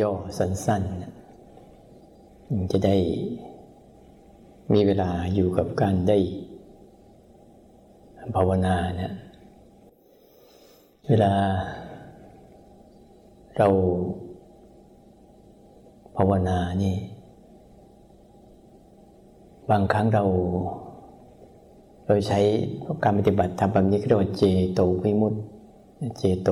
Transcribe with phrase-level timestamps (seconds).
[0.00, 2.96] ย่อๆ สั้นๆ จะได้
[4.72, 6.18] มีเวลาอยู่กับการได้
[8.34, 9.12] ภาวนาเนี่ย
[11.08, 11.32] เวลา
[13.56, 13.68] เรา
[16.16, 16.96] ภาวนานี่
[19.70, 20.24] บางครั้งเรา
[22.06, 22.40] เราใช้
[23.04, 25.38] การปฏิบัติทำแบบนี้เรียกว่าเจโตวิมุตติ
[26.18, 26.50] เจโต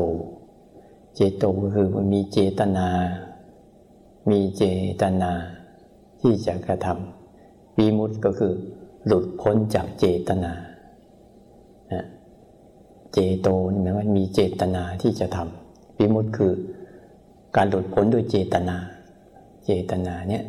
[1.15, 2.89] เจโตก็คือมันมีเจตนา
[4.31, 4.65] มีเจ
[5.03, 5.33] ตนา
[6.21, 8.53] ที่จะกระทำวิมุตติก็คือ
[9.07, 10.53] หลุดพ้นจากเจตนา
[13.13, 16.53] เจโตนี่หมายว่ามีเจตนาที่จะทำวิมุตติคือ
[17.57, 18.77] การหลุดพ้นด้วยเจตนา
[19.65, 20.45] เจตนาเนี่ย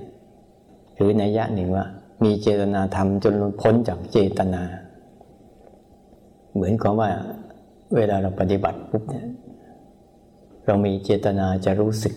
[0.95, 1.85] หรือนัยยะหนึ่งว่า
[2.23, 4.63] มีเจตนาทำจนหลุดพ้นจากเจตนา
[6.53, 7.09] เหมือนกับว่า
[7.95, 9.25] เวลาเราปฏิบัติปุ๊บเนี่ย
[10.65, 12.13] เรามีเจตนาจะรู้สึก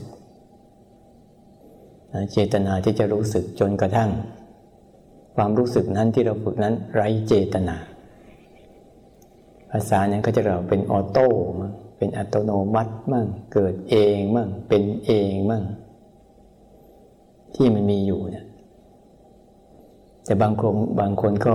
[2.33, 4.11] เจตนาที่จะรู้สึกจนกระทั่ง
[5.37, 7.77] ความรู้สึกนั้นที่เราฝึกนั้นไร้เจตนา
[9.70, 11.29] ภาษาเนี่ยก็จะเราเป็นออโต้
[11.61, 15.65] มั่งเป็นอัตโนมัติมั่งเกิดเองมั่งเป็นเองมั่ง
[17.55, 18.47] ที่มันมีอยู่เนี่ย
[20.25, 21.55] แต่บางคนบางคนก็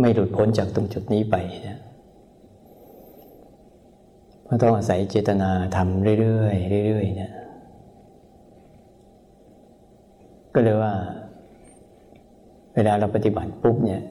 [0.00, 1.36] ไม่หลุดพ้นจากตรงจุดนี้ไป
[1.68, 1.80] นะ
[4.44, 6.48] เพราะต้องอาศัยเจตนาทำเรื่อ
[6.82, 7.32] ยๆเรื่อยๆเนี่ย
[10.49, 10.92] ก็ เลยว่า
[12.74, 14.02] เวลาเราปฏิบัติปุ๊บเนี่ย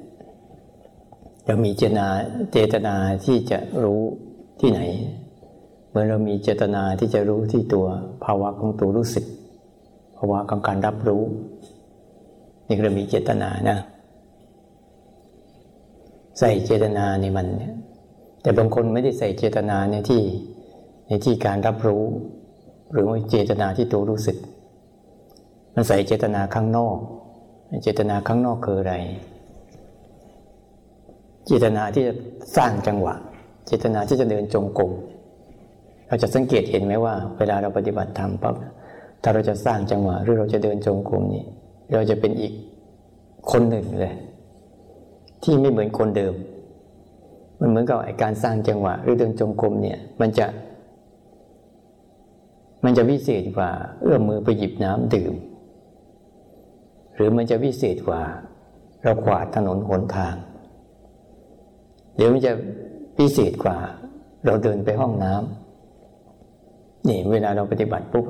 [1.45, 2.07] เรามีเจตนา
[2.53, 4.01] เจตนาที่จะรู้
[4.59, 4.81] ที่ไหน
[5.91, 7.85] เมื่อเรามีเจตนาที่จะรู้ที่ตัว
[8.23, 9.25] ภาวะของตัวรู้สึก
[10.17, 11.23] ภาวะของการรับรู้
[12.67, 13.77] นี่เรามีเจตนานะ
[16.39, 17.73] ใส่เจตนาในมันเนี่ย
[18.41, 20.21] แต่บางคนไม่ได้ใส่เจตนาในที่
[21.07, 22.03] ในที่การรับรู้
[22.91, 24.37] หรือว่าเจตนาที่ตัวรู้สึก
[25.79, 26.97] มันใส่เจตนาข้างนอก
[27.83, 28.95] เจตนาข้างนอกคืออะไร
[31.45, 32.13] เจตนาที่จะ
[32.57, 33.15] สร้างจังหวะ
[33.67, 34.91] เจตนาที่จะเดินจงกรม
[36.07, 38.55] เราจะสังเกตเห็นไหมว่า เวลาเราปฏิบัติธรรมปั๊บ
[39.23, 41.45] ถ้าเราจะสร้างจังหวะหรือเราจะเดินจงกรมนี่
[41.93, 42.53] เราจะเป็นอีก
[43.51, 44.15] คนหนึ่งเลย
[45.43, 46.33] ที่ไม่เหมือนคนเดิม
[47.59, 50.45] มันเหมือนกับการสร้างจังหวะ หรือเดินจงกรมเนี่ย มันจะ
[52.83, 53.69] มันจะวิเศษกว่า
[54.01, 55.33] เอื้อมมือไปหยิบน้ำดื่ม
[57.19, 58.21] หรือมันจะวิเศษกว่า
[59.03, 60.35] เราขวาดถนนหนทาง
[62.15, 62.51] เดี๋ยวมันจะ
[63.17, 63.77] พิเศษกว่า
[64.45, 68.25] เราเดินไปห้องน้ำนี่เวลาเราปฏิบัติปุ๊บ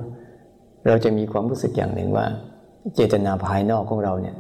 [0.88, 2.26] เราจะมีความรู้สึกอย่างหนึ่งว่า
[2.96, 4.38] เจตนาภายนอกของเราเนี่ย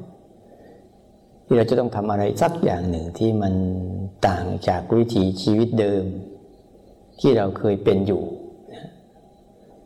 [1.46, 3.54] ที่เราจะต้องทำอะไรสักอย่างหนึ่งที่มัน
[4.28, 6.04] ต่างจากวิถีชีวิตเดิม
[7.20, 8.24] ที่เราเคยเป็นอยู่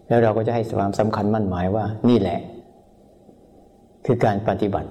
[0.07, 2.39] แล้วเราก็จะให้ความสำคัญมั่นหมายว่านี่แหละ
[4.05, 4.89] คือการปฏิบัติ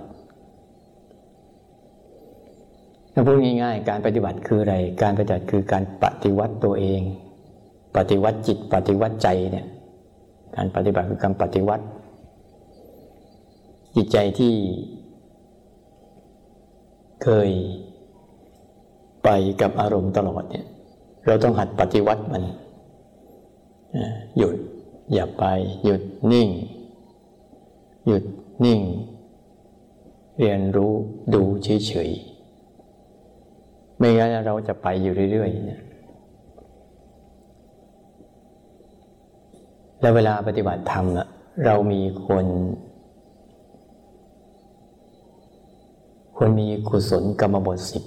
[3.15, 7.00] ถ้าพูดง่าย ๆ การปฏิบัติคืออะไร การปฏิบัติคือการปฏิวัติตัวเอง
[7.97, 9.67] ปฏิวัติจิต ปฏิวัติใจเนี่ย
[10.56, 11.84] การปฏิบัติคือการปฏิวัติ
[13.97, 14.55] จิตใจที่
[17.25, 17.50] เคย
[19.25, 19.29] ไป
[19.61, 20.67] กับอารมณ์ตลอดเนี่ย
[21.27, 22.43] เราต้องหัดปฏิวัติมัน
[24.37, 24.56] หยุด
[25.12, 25.44] อย่าไป
[25.84, 26.03] หยุด
[26.33, 26.49] นิ่ง
[28.06, 28.25] หยุด
[28.65, 28.81] นิ่ง
[30.39, 30.93] เรียนรู้
[31.34, 36.00] ดูเฉยๆ ไม่งั้นเราจะไปอยู่เรื่อยๆ
[40.00, 41.06] แล้วเวลาปฏิบัติธรรม
[41.67, 42.47] เรามีคน
[46.37, 48.05] คนมีกุศลกรรมบทสิบ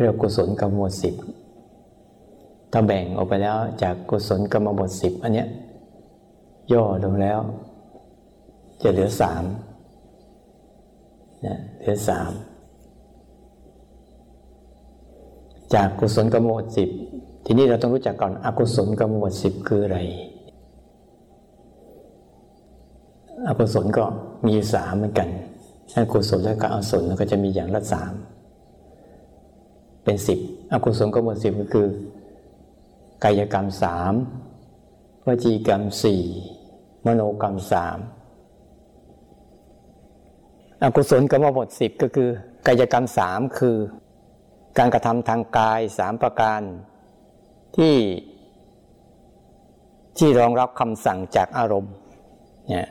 [0.00, 1.14] เรียกกุศลกรรมบทสิบ
[2.72, 5.48] ถ้าแบ่งออกไปแล้วจากกุศลกรรมบทสิบอันเนี้ย
[6.72, 7.40] ย่อลงแล้ว
[8.82, 9.44] จะเหลือสาม
[11.46, 12.32] นะเหลือสาม
[15.74, 16.88] จากกุศลกรรมบทสิบ
[17.44, 19.98] ทีนี้เราต้องรู้จักก่อนอกุศลกรรมบทสิบคืออะไร
[23.48, 24.04] อกุศลก็
[24.46, 25.28] มีสามเหมือนกัน
[25.92, 28.12] ถ้ากุศลและกอกุศลก็จะมีอย่างละสาม
[30.04, 30.38] เป็นสิบ
[30.72, 31.88] อกุศลก็หมดสิบก็คือ
[33.24, 34.12] กายกรรมสาม
[35.26, 36.22] วจีกรรมสี่
[37.06, 37.98] มโนกรรมสาม
[40.84, 42.28] อกุศลก็มาบทสิบก็คือ
[42.66, 43.76] กายกรรมสามคือ
[44.78, 46.60] การกระทำทางกายสามประการ
[47.76, 47.96] ที่
[50.18, 51.94] ที่รองรับคำสั่งจากอารมณ์
[52.68, 52.88] เนี่ย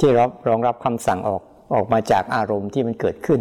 [0.00, 1.42] ที่รับรองรับคำสั่งออก
[1.74, 3.40] ออกมาจากอารมณ์ที่มันเกิดขึ้น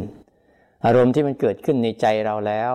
[0.85, 2.73] อารมณ์ที่มันเกิดขึ้นในใจเราแล้ว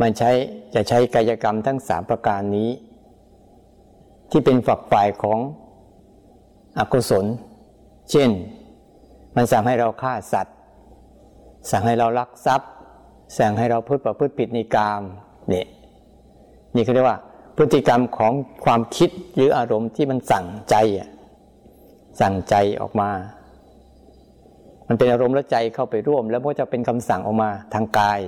[0.00, 0.30] มันใช้
[0.74, 2.70] จะใช้กายกรรมทั้งสามประการนี้
[4.30, 5.38] ที่เป็นฝักฝ่ายของ
[6.78, 7.26] อกุศล
[8.10, 8.30] เช่น
[9.36, 10.54] มันสั่งให้เราฆ่าสัตว์
[11.70, 12.70] สั่งให้เราลักทรัพย์
[13.38, 15.02] สั่งให้เราพูดประพฤติผิดในกาม
[15.48, 15.66] เนี่ย
[16.74, 17.18] นี่เขาเรียกว่า
[17.56, 18.32] พฤติกรรมของ
[18.64, 20.74] ความคิดหรืออารมณ์ที่มันสั่งใจ
[22.20, 23.10] สั่งใจออกมา
[24.88, 28.20] มันเป็นอารมณ์และใจเข้าไปร่วม แล้วก็จะเป็นคำสั่งออกมาทางกาย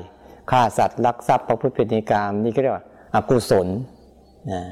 [0.50, 2.84] ฆ่าสัตว์ลักทรัพย์ประพฤติผิดในกามนี่ก็เรียกว่า
[3.14, 3.68] อกุศล
[4.52, 4.62] นะ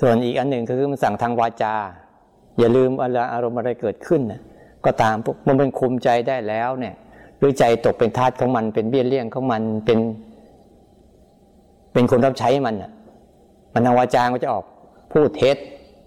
[0.00, 1.74] ส่วนอีกอันหนึ่งคือมันสั่งทางวาจา
[2.58, 2.90] อย่าลืม
[3.32, 4.40] อารมณ์อะไรเกิดขึ้นนะ
[4.84, 5.16] ก็ตาม
[5.46, 6.94] มันเป็นคุมใจได้แล้วเนี่ย
[7.38, 9.98] หรือใจตกเป็นทาสของมันเป็นเบี้ยเลี้ยงของมันเป็น
[11.92, 12.90] เป็นคนรับใช้มันอะ
[13.72, 14.64] มันทางวาจาก็จะออก
[15.12, 15.56] พูดเท็จ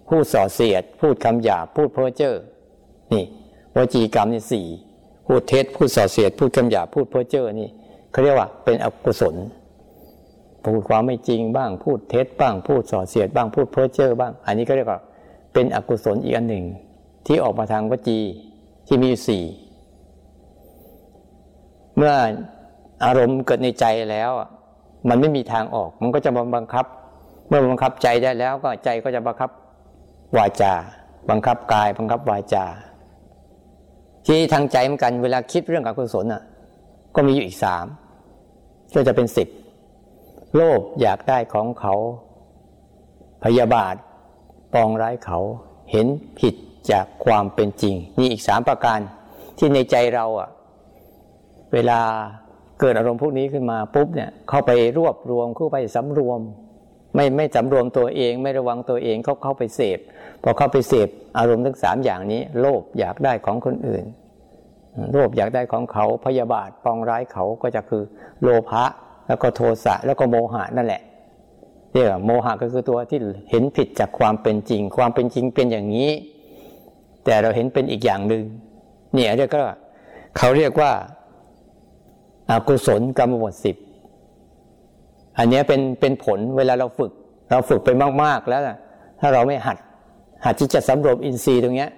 [0.08, 2.34] พูดส่อเสียด พูดคำหยาบพูดเพ้อเจ้อ
[3.12, 3.24] นี่
[3.74, 4.66] วจีกรรมนี่สี่
[5.26, 7.68] พูดเท็จพูดส่อเสียด พูดคำหยาบพูดเพ้อเจ้อนี่
[8.10, 9.34] เขาเรียกว่าเป็นอกุศล
[10.64, 15.00] พูดความไม่จริงบ้างพูดเท็จบ้างพูดส่อเสียดบ้างพูดเพ้อเจ้อบ้าง อันนี้ก็เรียกว่า
[15.52, 16.64] เป็นอกุศลอีกอันหนึ่ง
[17.26, 18.18] ที่ออกมาทางวจี
[18.86, 19.44] ที่มีอยู่สี่
[21.96, 22.14] เมื่อ
[23.04, 24.30] อารมณ์เกิดในใจแล้ว
[25.08, 26.86] มันไม่มีทางออก มันก็จะบังคับ
[27.48, 29.50] เมื่อบังคับใจได้แล้วก็ใจก็จะบังคับ
[30.36, 30.72] วาจา
[31.30, 32.64] บังคับกาย บังคับวาจา
[34.26, 36.42] ที่ทางใจเหมือนกันเวลาคิดเรื่องอกุศลอะ
[37.14, 37.86] ก็มีอยู่อีกสาม
[38.94, 39.48] ก็จะเป็นสิบ
[40.54, 41.94] โลภอยากได้ของเขา
[43.44, 43.94] พยาบาท
[44.74, 45.38] ปองร้ายเขา
[45.90, 46.06] เห็น
[46.38, 46.54] ผิด
[46.90, 48.98] จากความเป็นจริง นี่อีกสามประการ
[49.58, 50.48] ที่ในใจเราอะ
[51.72, 52.00] เวลา
[52.80, 56.40] เกิดอารมณ์พวกนี้ขึ้นมาปุ๊บเนี่ยเข้าไปรวบรวมเข้าไปสำรวม
[57.14, 59.98] ไม่ไม่สำรวมตัวเอง ไม่ระวังตัวเองเขาเข้าไปเสพ
[60.42, 64.04] พอเข้าไปเสพอารมณ์ทั้งสามอย่างนี้ โลภอยากได้ของคนอื่น
[65.12, 68.02] โลภอยากได้ของเขาพยาบาทปองร้ายเขาก็จะคือ
[68.42, 68.84] โลภะ
[69.28, 71.02] แล้วก็โทสะแล้วก็โมหะนั่นแหละ
[71.92, 73.18] เรียกว่าโมหะก็คือตัวที่
[73.50, 76.10] เห็นผิดจากความเป็นจริง ความเป็นจริงเป็นอย่างนี้
[77.24, 78.44] แต่เราเห็นเป็นอีกอย่างหนึ่ง
[79.14, 79.62] เนี่ยเรียกก็
[80.36, 80.92] เขาเรียกว่า
[82.50, 83.76] อากุศลกรรมบทสิบ
[85.38, 87.12] อันนี้เป็นเป็นผลเวลาเราฝึก
[87.50, 87.88] เราฝึกไป
[88.22, 88.62] มาก ๆ แล้ว
[89.20, 89.78] ถ้าเราไม่หัด
[90.44, 91.90] หัดที่จะสำรวมอินทรีย์ตรงเนี้ย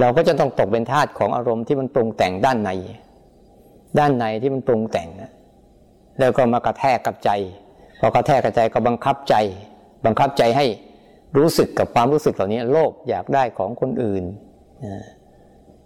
[0.00, 2.70] เราก็จะต้องตกเป็นทาสของอารมณ์ที่มันปรุงแต่งด้านใน
[3.98, 5.08] ด้านในที่มันปรุงแต่ง
[6.18, 7.30] แล้วก็มากระแทกกับใจ
[8.04, 9.34] พอกระแทกกับใจก็บังคับใจ
[10.06, 10.66] บังคับใจให้
[11.38, 14.24] รู้สึกกับความรู้สึกเหล่านี้โลภอยากได้ของคนอื่น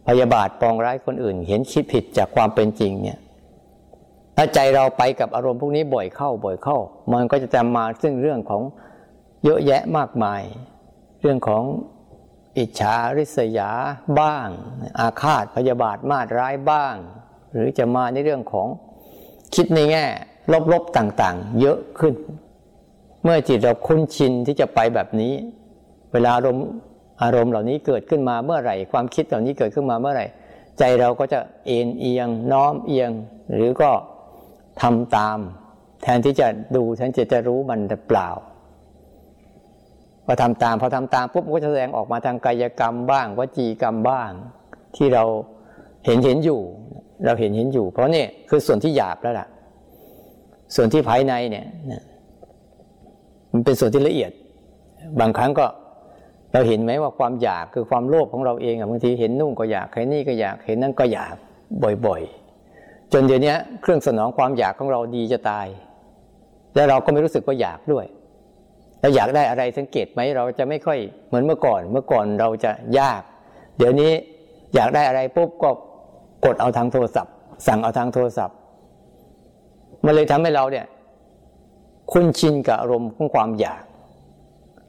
[0.09, 3.19] พยาบาทปองร้ายคนอื่น เห็นคิดผิดจากความเป็นจริงเนี่ย
[4.37, 6.79] ถ้าใจเราไปกับอารมณ์พวกนี้บ่อยเข้าบ่อยเข้า
[7.13, 8.63] มันก็จะจำมาซึ่งเรื่องของ
[9.45, 10.43] เยอะแยะมากมาย
[11.21, 11.63] เรื่องของ
[12.59, 13.71] อิจฉาริษยา
[14.21, 14.49] บ้าง
[14.99, 16.95] อาฆาตพยาบาทมาดร้ายบ้าง
[17.53, 18.69] หรือจะมาในเรื่องของ
[19.55, 20.05] คิดในแง่
[20.73, 22.15] ลบๆต่างๆ เยอะขึ้น
[23.23, 25.33] เมื่อจิตเราคุ้นชินที่จะไปแบบนี้
[26.13, 26.67] เวลาอารมณ์
[27.23, 30.27] อารมณ์เหล่านี้เกิดขึ้นมาเมื่อไหร่ ความคิดเหล่านี้เกิดขึ้นมาเมื่อไหร่
[30.79, 33.11] ใจเราก็จะเอ็นเอียง น้อมเอียง
[33.53, 33.91] หรือก็
[34.83, 35.39] ทำตาม
[36.03, 36.47] แทนที่จะ
[36.77, 38.29] ดูแทนที่จะรู้มันแต่เปล่า
[40.27, 44.31] พอทำตามพอทำตามปุ๊บก็จะแสดงออกมาทางกายกรรมบ้างวจีกรรมบ้าง
[44.97, 45.25] ที่เรา
[46.07, 46.61] เห็นเห็นอยู่
[47.25, 49.47] เราเห็นเห็นอยู่ เพราะนี่คือส่วนที่หยาบแล้วล่ะ
[50.75, 51.67] ส่วนที่ภายในเนี่ย
[53.53, 54.33] มันเป็นส่วนที่ละเอียด
[55.21, 55.67] บางครั้งก็
[56.53, 61.35] เราเห็นไหมว่าความอยากคือความโลภของเราเองอะบางทีเห็นนุ่งก็อยากเห็นนี่ก็อยากเห็นนั่นก็อยาก
[62.07, 65.67] บ่อยๆ จนเดี๋ยวนี้เครื่องสนองความอยากของเราดีจะตาย
[66.75, 68.07] แล้วเราก็ไม่รู้สึกว่าอยากด้วย
[69.01, 73.21] เราอยากได้อะไรสังเกตไหมเราจะไม่ค่อยเหมือนเมื่อก่อน เมื่อก่อนเราจะยาก
[73.79, 74.13] เดี๋ยวนี้
[74.75, 75.71] อยากได้อะไรปุ๊บก็
[76.45, 77.33] กดเอาทางโทรศัพท์
[77.67, 78.57] สั่งเอาทางโทรศัพท์
[80.05, 80.87] มันเลยทำให้เราเนี่ย
[82.13, 83.83] คุ้นชินกับอารมณ์ของความอยาก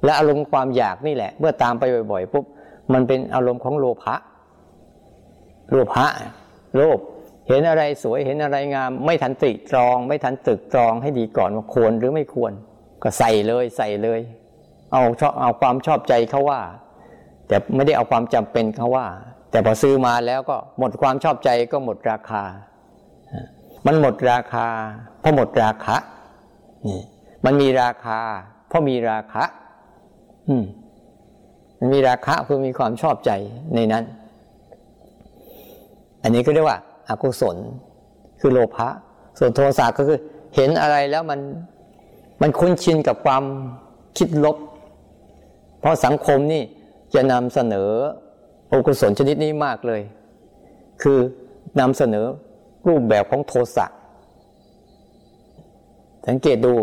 [0.04, 2.46] และอารมณ์ความอยากนี่แหละ เมื่อตามไปบ่อยๆปุ๊บ
[2.94, 4.16] มันเป็นอารมณ์ของโลภะ
[5.72, 6.06] โลภะ
[6.76, 7.00] โลภ
[7.48, 12.54] เห็นอะไรสวยเห็นอะไรงาม ไม่ทันติตรอง ไม่ทันตึกตรองให้ดีก่อนว่าควรหรือไม่ควร
[13.04, 14.20] ก็ใส่เลยใส่เลย
[14.92, 16.62] เอาชอบเอาความชอบใจเขาว่า
[17.48, 19.08] แต่ไม่ได้เอาความจำเป็นเขาว่า
[19.52, 22.44] แต่พอซื้อมาแล้วก็หมดความชอบใจก็หมดราคา
[23.88, 24.68] มันหมดราคา
[25.20, 25.96] เพราะหมดราคะ
[26.88, 27.02] นี่
[27.46, 28.20] มันมีราคา
[28.68, 29.44] เพราะมีราคะ
[30.50, 30.66] อืม
[31.80, 33.32] มันมีราคะคือมีความชอบใจ
[33.76, 34.04] ในนั้น
[36.24, 36.80] อันนี้ก็เรียกว่า
[37.10, 37.58] อากุศล
[38.40, 38.88] คือโลภะ
[39.40, 40.18] ส่วนโทสะก็คือ
[40.56, 41.40] เห็นอะไรแล้วมัน
[42.42, 43.44] มันคุ้นชินกับความ
[44.18, 44.58] คิดลบ
[45.80, 46.64] เพราะสังคมนี่
[47.14, 47.90] จะนำเสนอ
[48.72, 50.02] อกุศลชนิดนี้มากเลย
[51.02, 51.20] คือ
[51.80, 52.26] นำเสนอ
[52.88, 53.86] รูปแบบของโทสะ
[56.28, 56.74] สังเกตดู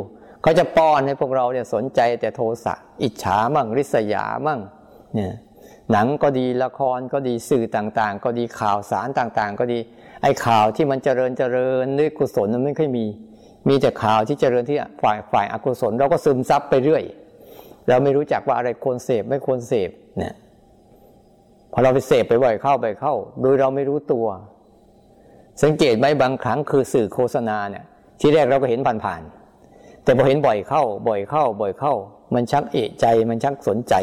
[0.43, 4.61] เขาจะป้อนให้พวกเราเนี่ยสนใจแต่โทสะอิจฉามั่งริษยามั่ง
[5.15, 5.33] เนี่ย
[5.93, 9.79] หนังก็ดีละครก็ดีสื่อต่างๆ ก็ดีข่าวสารต่างๆ ก็ดี
[10.23, 13.07] ไอ้ข่าวที่มันเจริญเจริญด้วยกุศลมันไม่ค่อยมี
[13.69, 17.05] มีแต่ข่าวที่เจริญที่ฝ่ายฝ่ายอกุศลเราก็ซึมซับไปเรื่อย
[17.89, 20.35] เราไม่รู้จักว่าอะไรควรเสพไม่ควรเสพเนี่ย
[21.73, 24.27] พอเราไปเสพไปบ่อยเข้าไปเข้า โดยเราไม่รู้ตัว
[25.63, 27.85] สังเกตไหมบางครั้งคือสื่อโฆษณาเนี่ย
[28.21, 31.95] ที่แรกเราก็เห็นผ่านๆแต่พอเห็นบ่อยเข้า บ่อยเข้า บ่อยเข้า
[32.35, 33.95] มันชักเอะใจ มันชักสนใจ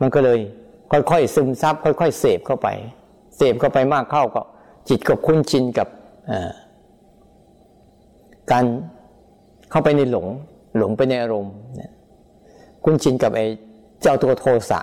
[0.00, 0.38] มันก็เลย
[0.90, 2.68] ค่อยๆซึมซับค่อยๆเสพเข้าไป
[3.36, 4.42] เสพเข้าไปมากเข้าก็
[4.88, 5.88] จิตก็คุ้นชินกับ
[8.52, 8.64] การ
[9.70, 10.26] เข้าไปในหลง
[10.78, 11.54] หลงไปในอารมณ์
[12.84, 13.46] คุ้นชินกับไอ้
[14.02, 14.80] เจ้าตัวโทสะ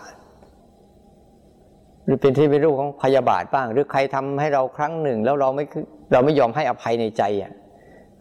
[2.09, 5.65] หรือเป็นที่ไม่รู้ของพยาบาทบ้าง หรือใครทำให้เราครั้งหนึ่ง แล้วเราไม่
[6.11, 7.51] เราไม่ยอมให้อภัยในใจอะ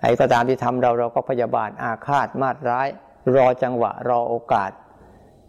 [0.00, 2.88] ใครก็ตามที่ทำเราเราก็พยาบาทอาฆาตมาดร้าย
[3.37, 4.71] รอจังหวะรอโอกาส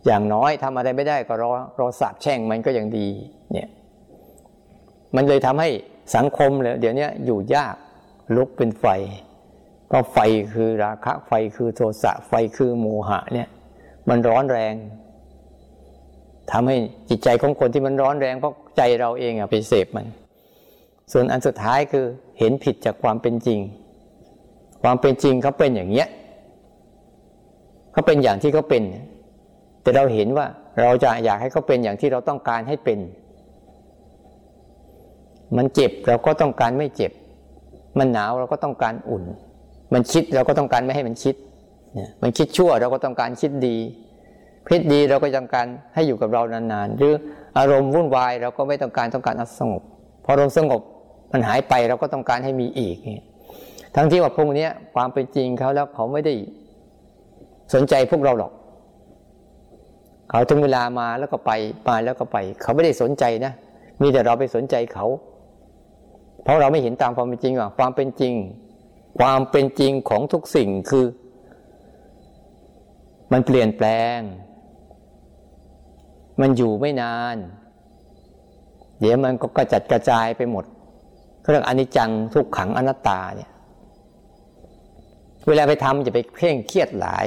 [0.06, 3.08] อย่างน้อยทำอะไรไม่ได้ก็รอรอสาบแช่งมันก็ยังดี
[3.52, 3.70] เนี่ย
[5.16, 5.70] มันเลยทำให้
[6.16, 7.76] สังคมเลยเดี๋ยวนี้อยู่ยาก
[8.36, 8.86] ลุกเป็นไฟ
[9.88, 10.18] เพราะไฟ
[10.54, 13.48] คือราคะไฟคือโทสะไฟคือโมหะเนี่ย
[14.10, 14.74] มันร้อนแรง
[16.52, 16.78] ทำให้
[17.10, 20.06] จิตใจของคนที่มันร้อนแรงเพราะใจเราเองอะไปเสพมัน
[21.12, 22.06] ส่วนอันสุดท้ายคือ
[22.40, 23.60] เห็นผิดจากความเป็นจริง
[24.84, 26.08] ความเป็นจริงเขาเป็นอย่างเนี้ย
[27.92, 28.84] เขาเป็นอย่างที่เขาเป็น
[29.82, 30.46] แต่เราเห็นว่า
[30.82, 33.00] เราจะอยากให้เขาเป็นอย่างที่เราต้องการให้เป็น
[35.58, 37.12] มันเจ็บเราก็ต้องการไม่เจ็บ
[37.98, 39.24] มันหนาวเราก็ต้องการอุ่น
[39.94, 41.36] มันคิดเราก็ต้องการไม่ให้มันคิด
[42.22, 43.78] มันคิดชั่วเราก็ต้องการคิดดี
[44.70, 47.14] พศดีเราก็ต้องการให้อยู่กับเรานานๆ หรือ
[47.58, 49.82] อารมณ์วุ่นวายเราก็ไม่ต้องการต้องการสงบ
[50.24, 50.82] พออารมณ์สงบ
[51.32, 52.98] มันหายไปเราก็ต้องการให้มีอีก
[53.96, 56.34] ทั้งที่ว่าพวกนี้ความเป็นจริงเขาแล้วเขาไม่ได้
[57.74, 58.52] สนใจพวกเราหรอก
[60.30, 61.52] เขาถึงเวลามาแล้วก็ไป
[61.88, 63.54] มาแล้วก็ไป เขาไม่ได้สนใจนะ
[64.02, 65.06] มีแต่เราไปสนใจเขา
[66.44, 68.34] เพราะเราไม่เห็นตามความเป็นจริงว่าความเป็นจริง
[69.20, 71.06] ความเป็นจริงของทุกสิ่งคือ
[73.32, 74.20] มันเปลี่ยนแปลง
[76.42, 77.38] มันอยู่ไม่นาน
[79.00, 80.66] เดี๋ยวมันก็กระจัดกระจายไปหมด
[81.52, 83.50] เรื่องอนิจจังทุกขังอนัตตาเนี่ย
[85.48, 87.26] เวลาไปทำจะไปเคร่งเครียดหลาย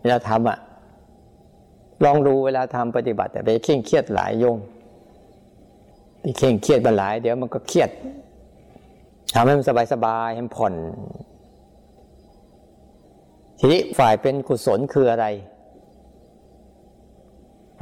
[0.00, 0.58] เวลาทำอะ
[2.04, 4.58] ลองดูเวลาทำปฏิบัติแต่ไปเคร่งเครียดหลายโยม
[6.20, 7.90] ไปเคร่งเครียดมาหลาย เดี๋ยวมันก็เครียด
[9.34, 10.74] ทำให้มันสบายสบายให้ผ่อน
[13.58, 15.26] ทีนี้ฝ่ายเป็นกุศลคืออะไร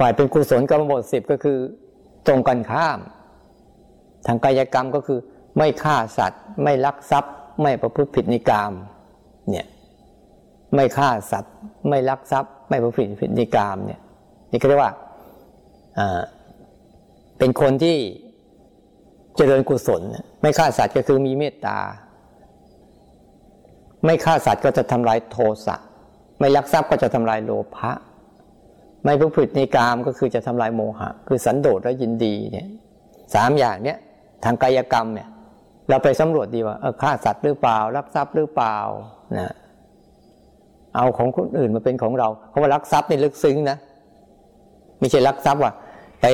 [0.01, 1.57] ฝ่ายเป็นกุศลกรรมบทสิบก็คือ
[2.27, 2.99] ตรงกันข้าม
[4.27, 5.19] ทางกายกรรมก็คือ
[5.57, 8.73] ไม่ฆ่าสัตว์ ไม่ลักทรัพย์ ไม่ประพฤติผิดในกาม
[9.49, 9.67] เนี่ย
[10.75, 11.53] ไม่ฆ่าสัตว์
[11.89, 13.99] ไม่ลักทรัพย์ ไม่ประพฤติผิดในกาม เนี่ย
[14.51, 14.93] นี่ก็เรียกว่า
[17.37, 17.97] เป็นคนที่
[19.35, 20.01] เจริญกุศล
[20.41, 21.77] ไม่ฆ่าสัตว์ก็คือมีเมตตา
[24.05, 25.75] ไม่ฆ่าสัตว์ก็จะทำลายโทสะ
[26.39, 27.91] ไม่ลักทรัพย์ก็จะทำลายโลภะ
[29.03, 32.67] ไม่ประพฤติในกามก็คือจะทำลายโมหะ คือสันโดษและยินดีเนี่ย
[33.35, 33.97] สามอย่างเนี้ย
[34.43, 35.27] ทางกายกรรมเนี่ย
[35.89, 38.77] เราไปสำรวจดีว่าฆ่าสัตว์หรือเปล่าลักทรัพย์หรือเปล่า
[39.37, 39.51] นะ
[40.95, 43.77] เอาของคนอื่นมาเป็นของเราเพราะว่าลักทรัพย์ในลึกซึ้งนะ
[44.99, 45.71] ไม่ใช่ลักทรัพย์ว่า
[46.21, 46.25] ไป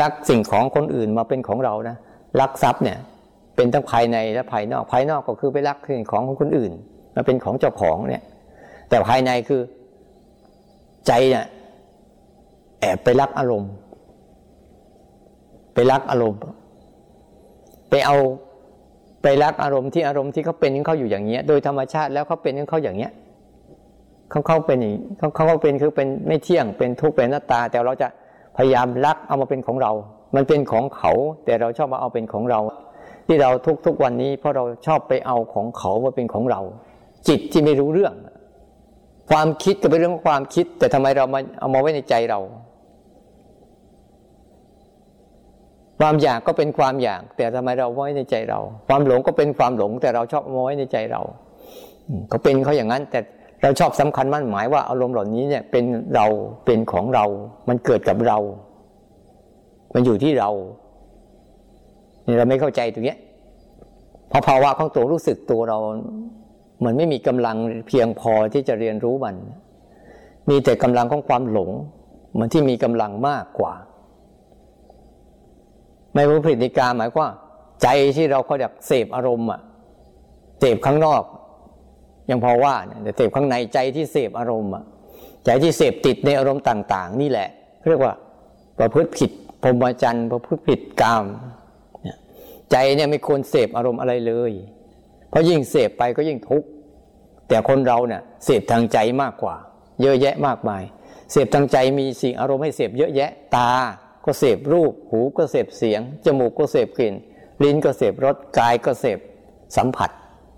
[0.00, 1.96] ลักสิ่งของคนอื่นมาเป็นของเรานะ
[2.40, 2.98] ลักทรัพย์เนี่ย
[3.56, 6.72] เป็นทั้งภายในและภายนอกภายนอกก็คือไปลักสิ่งของของคนอื่น
[7.14, 8.22] มาเป็นของเจ้าของเนี่ย
[8.88, 9.60] แต่ภายในคือ
[11.06, 11.44] ใจเนี่ย
[12.80, 13.70] แอบไปลักอารมณ์
[15.74, 16.40] ไปลักอารมณ์
[17.90, 18.16] ไปเอา
[19.22, 23.12] ไปรักอารมณ์ที่อารมณ์ที่เขาเป็นของเขาอยู่อย่างเงี้ย โดยธรรมชาติแล้วเขาเป็นของเขาอย่างเงี้ย
[24.30, 28.08] เขาเขาเป็นอย่างเขาเขาเป็นคือเป็นไม่เที่ยงเป็นทุกข์เป็นหน้าตา แต่เราจะ
[28.56, 29.92] พยายามรักเอามาเป็นของเรา
[30.36, 31.12] มันเป็นของเขา
[31.44, 32.60] แต่เราชอบมาเอาเป็นของเรา
[33.26, 36.60] ที่เราทุกทุกวันนี้ เพราะเราชอบไปเอาของเขามาเป็นของเรา
[37.28, 38.14] จิตที่ไม่รู้เรื่อง
[39.30, 42.40] ความคิดก็เป็นเรื่องของความคิด แต่ทำไมเรามาเอามาไว้ในใจเรา
[46.00, 51.22] ความอยากก็เป็นความอยาก แต่ทำไมเราไว้ในใจเรา ความหลงก็เป็นความหลง แต่เราชอบเอาไว้ในใจเรา
[52.28, 53.20] เขาเป็นเขาอย่างนั้น แต่
[53.62, 56.26] เราชอบสำคัญมั่นหมายว่าอารมณ์เหล่านี้เนี่ยเป็นเรา
[56.64, 57.24] เป็นของเรา
[57.68, 58.38] มันเกิดกับเรา
[59.94, 60.50] มันอยู่ที่เรา
[62.26, 63.16] นี่เราไม่เข้าใจตรงนี้
[64.28, 65.78] เพราะภาวะของตัวรู้สึกตัวเรา
[66.78, 67.56] เหมือนไม่มีกำลัง
[67.88, 69.36] เพียงพอที่จะเรียนรู้มัน
[70.48, 71.70] มีแต่กำลังของความหลง
[72.32, 73.74] เหมือนที่มีกำลังมากกว่า
[76.14, 77.30] ไม่รู้พฤติการหมายว่า
[77.82, 79.60] ใจที่เราเขาอยากเสพอารมณ์อะ
[80.60, 81.22] เสพข้างนอก
[82.30, 82.74] ยังพอว่า
[83.04, 84.84] แต่เสพข้างในใจที่เสพอารมณ์อะ
[85.44, 87.48] ใจที่เสพติดในอารมณ์ต่าง ๆ นี่แหละ
[87.88, 88.14] เรียกว่า
[88.78, 89.30] ประพฤติผิด
[89.62, 91.24] พรหมจรรย์ประพฤติผิดกาม
[92.70, 94.52] ใจเนี่ยไม่ควรเสพอารมณ์อะไรเลย
[95.30, 96.68] เพราะยิ่งเสพไปก็ยิ่งทุกข์
[97.48, 99.56] แต่คนเราเนี่ยเสพทางใจมากกว่า
[100.00, 100.82] เยอะแยะมากมาย
[101.32, 103.70] เสพทางใจมีสิ่งอารมณ์ให้เสพเยอะแยะตา
[104.28, 107.14] ก็เสพรูป หูก็เสพเสียง จมูกก็เสพกลิ่น
[107.62, 109.18] ลิ้นก็เสพรส กายก็เสพ
[109.76, 110.10] สัมผัส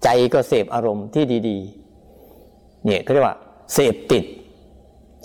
[0.04, 1.58] ใจก็เสพอารมณ์ที่ดี
[2.22, 3.36] ๆ เนี่ยเขาเรียกว่า
[3.74, 4.24] เสพติด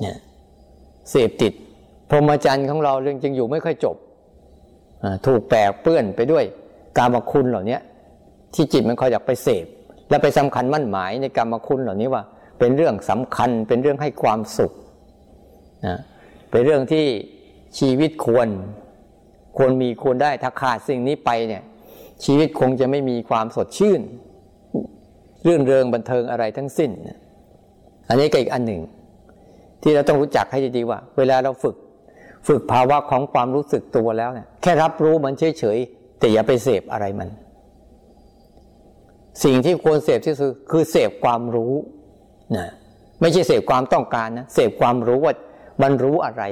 [0.02, 0.18] เนี่ย
[1.12, 1.54] เสพติด
[2.10, 3.96] พรหมจรรย์ของเราเรื่องจึงอยู่ไม่ค่อยจบ
[5.26, 6.46] ถูกแปกเปื้อนไปด้วย
[6.98, 7.78] กามคุณเหล่านี้
[8.54, 9.66] ที่จิตมันคอยอยากไปเสพ
[10.10, 12.24] และไปสำคัญมั่นหมายในกรรมคุณเหล่านี้ว่า
[12.60, 14.72] เป็นเรื่องสำคัญเป็นเรื่องให้ความสุข
[15.86, 15.98] นะ
[16.52, 17.06] เป็นเรื่องที่
[17.80, 18.48] ชีวิตควร
[19.58, 21.64] ควรมีควรได้ถ้าขาดสิ่งนี้ไปเนี่ย
[22.26, 24.02] ชีวิตคงจะไม่มีความสดชื่น
[25.44, 26.92] เรื่องเริงบันเทิงอะไรทั้งสิ้น
[28.10, 28.82] อันนี้ก็อีกอันหนึ่ง
[29.82, 31.76] ที่เราต้องรู้จักให้ดีๆว่า เวลาเราฝึก
[32.48, 37.30] ฝึกภาวะของความรู้สึกตัวแล้วเนี่ยแค่รับรู้มันเฉยๆแต่อย่าไปเสพอะไรมัน
[39.44, 41.74] สิ่งที่ควรเสพที่สุดคือเสพความรู้
[42.58, 42.68] นะ
[43.22, 45.34] ไม่ใช่เสพความต้องการนะเสพความรู้ว่า
[45.82, 46.44] มันรู้อะไร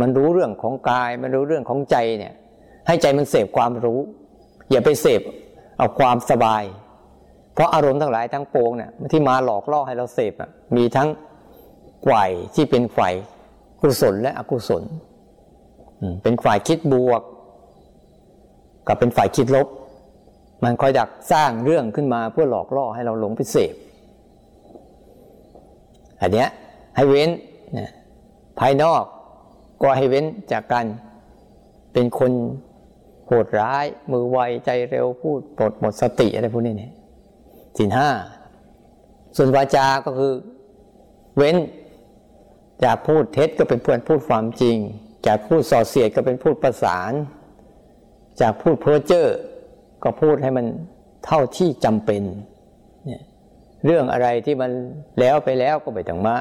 [0.00, 2.32] มันรู้เรื่องของกาย มันรู้เรื่องของใจเนี่ย
[2.86, 4.00] ให้ใจมันเสพความรู้
[4.70, 5.20] อย่าไปเสพ
[5.78, 6.62] เอาความสบาย
[7.54, 10.32] เพราะอารมณ์ทั้งหลายทั้งปวงเนี่ยที่มาหลอกล่อให้เราเสพ
[10.76, 11.08] มีทั้ง
[12.06, 13.14] ฝ่ายที่เป็นฝ่าย
[13.80, 14.82] กุศลและอกุศล
[16.22, 17.22] เป็นฝ่ายคิดบวก
[18.86, 19.66] กับเป็นฝ่ายคิดลบ
[20.64, 23.74] มันคอยดักสร้างเรื่องขึ้นมาเพื่อหลอกล่อให้เราหลงไปเสพ
[26.20, 26.48] อันเนี้ย
[26.96, 27.30] ให้เว้น
[28.60, 29.04] ภายนอก
[29.82, 30.86] ก็ให้เว้นจากการ
[31.92, 32.32] เป็นคน
[33.26, 36.92] โหดร้าย มือไวใจเร็วพูดปลดหมดสติอะไรพวกนี้เนี่ย
[37.78, 38.08] สินห้า
[39.36, 40.32] ส่วนวาจาก็คือ
[41.36, 41.56] เว้น
[42.84, 44.76] จากพูดเท็จก็เป็นเพื่อนพูดความจริง
[45.26, 47.12] จากพูดส่อเสียดก็เป็นพูดประสาน
[48.40, 49.26] จากพูดเพ้อเจ้อ
[50.02, 50.66] ก็พูดให้มัน
[51.24, 52.22] เท่าที่จำเป็น
[53.06, 53.22] เนี่ย
[53.84, 54.70] เรื่องอะไรที่มัน
[55.20, 56.36] แล้วไปแล้วก็ไปถึงมา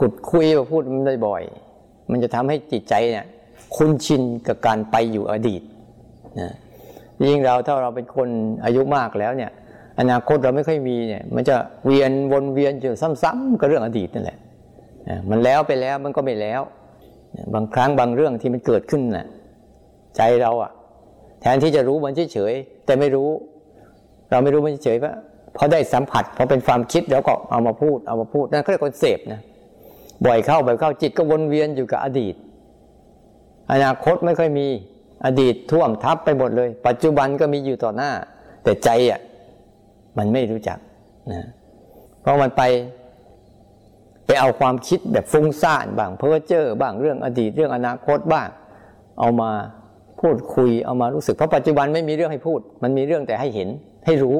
[0.00, 1.42] ขุดคุยมาพูดมันได้บ่อย
[2.10, 3.26] มันจะทำให้จิตใจเนี่ย
[3.76, 5.62] คุ้นชินกับการไปอยู่อดีต
[6.40, 6.50] นะ
[7.22, 8.28] ยิ่งเราถ้าเราเป็นคน
[8.64, 9.50] อายุมากแล้วเนี่ย
[10.00, 12.92] อนาคตเราไม่ค่อยมีเนี่ย มันจะเวียนวนเวียนอยู่
[13.22, 14.38] ซ้ำๆกับเรื่องอดีตนั่นแหละ
[15.30, 16.60] มันแล้วไปแล้วมันก็ไม่แล้ว
[17.54, 19.26] บางครั้งบางเรื่องที่มันเกิดขึ้นน่ะ
[20.16, 20.70] ใจเราอะ
[21.40, 23.28] แทนที่จะรู้มันเฉยๆแต่ไม่รู้
[24.30, 25.12] เราไม่รู้มันเฉยๆว่า
[25.56, 29.40] พอได้สัมผัสพอเป็นความคิดแล้วก็เอามาพูดเอามาพูดนั่นก็เรียกว่าเสพนะ
[30.26, 32.34] บ่อยเข้าบ่อยเข้าจิตก็วนเวียนอยู่กับอดีต
[33.72, 34.66] อนาคตไม่ค่อยมี
[35.24, 38.10] อดีตท่วมทับไปหมดเลย ปัจจุบันก็มีอยู่ต่อหน้า
[38.62, 39.20] แต่ใจอะ
[40.18, 40.78] มันไม่รู้จัก
[41.32, 41.46] นะ
[42.22, 42.62] เพราะมันไป
[44.26, 48.48] ไปเอาความคิดแบบฟุ้งซ่านบ้างเพ้อเจ้อบ้างเรื่องอดีตเรื่องอนาคตบ้าง
[49.20, 49.50] เอามา
[50.20, 53.68] พูดคุยเอามารู้สึกเพราะปัจจุบันไม่มีเรื่องให้พูด มันมีเรื่องแต่ให้เห็น
[54.06, 54.36] ให้รู้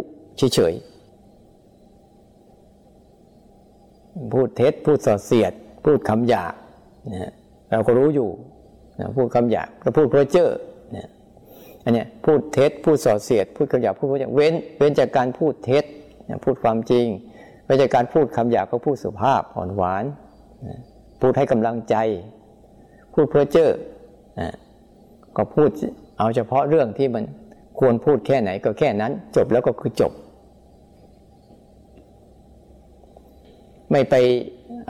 [0.55, 1.01] เฉยๆ
[4.35, 5.53] พูดเท็จพูดส่อเสียด
[5.85, 6.55] พูดคำหยาบ
[7.13, 7.31] นะ
[7.71, 8.29] เราก็รู้อยู่
[9.01, 10.51] นะพูดคำหยาบก็พูดเพ้อเจ้อ
[10.97, 11.09] นะ
[11.85, 15.85] อันนี้พูดเท็จพูดส่อเสียด พูดคำหยาบพูดเพ้อเจ้อเว้น เว้นจากการพูดเท็จ
[16.45, 17.07] พูดความจริง
[17.65, 20.05] เว้นจากการพูดคำหยาบก็พูดสุภาพอ่อนหวาน
[21.21, 21.97] พูดให้กำลังใจ
[23.15, 23.71] พูดเพ้อเจ้อ
[25.37, 25.71] ก็พูด
[26.19, 27.25] เอาเฉพาะเรื่องที่มัน
[27.81, 30.13] ควรพูดแค่ไหนก็แค่นั้น จบแล้วก็คือจบ
[33.91, 34.15] ไม่ไป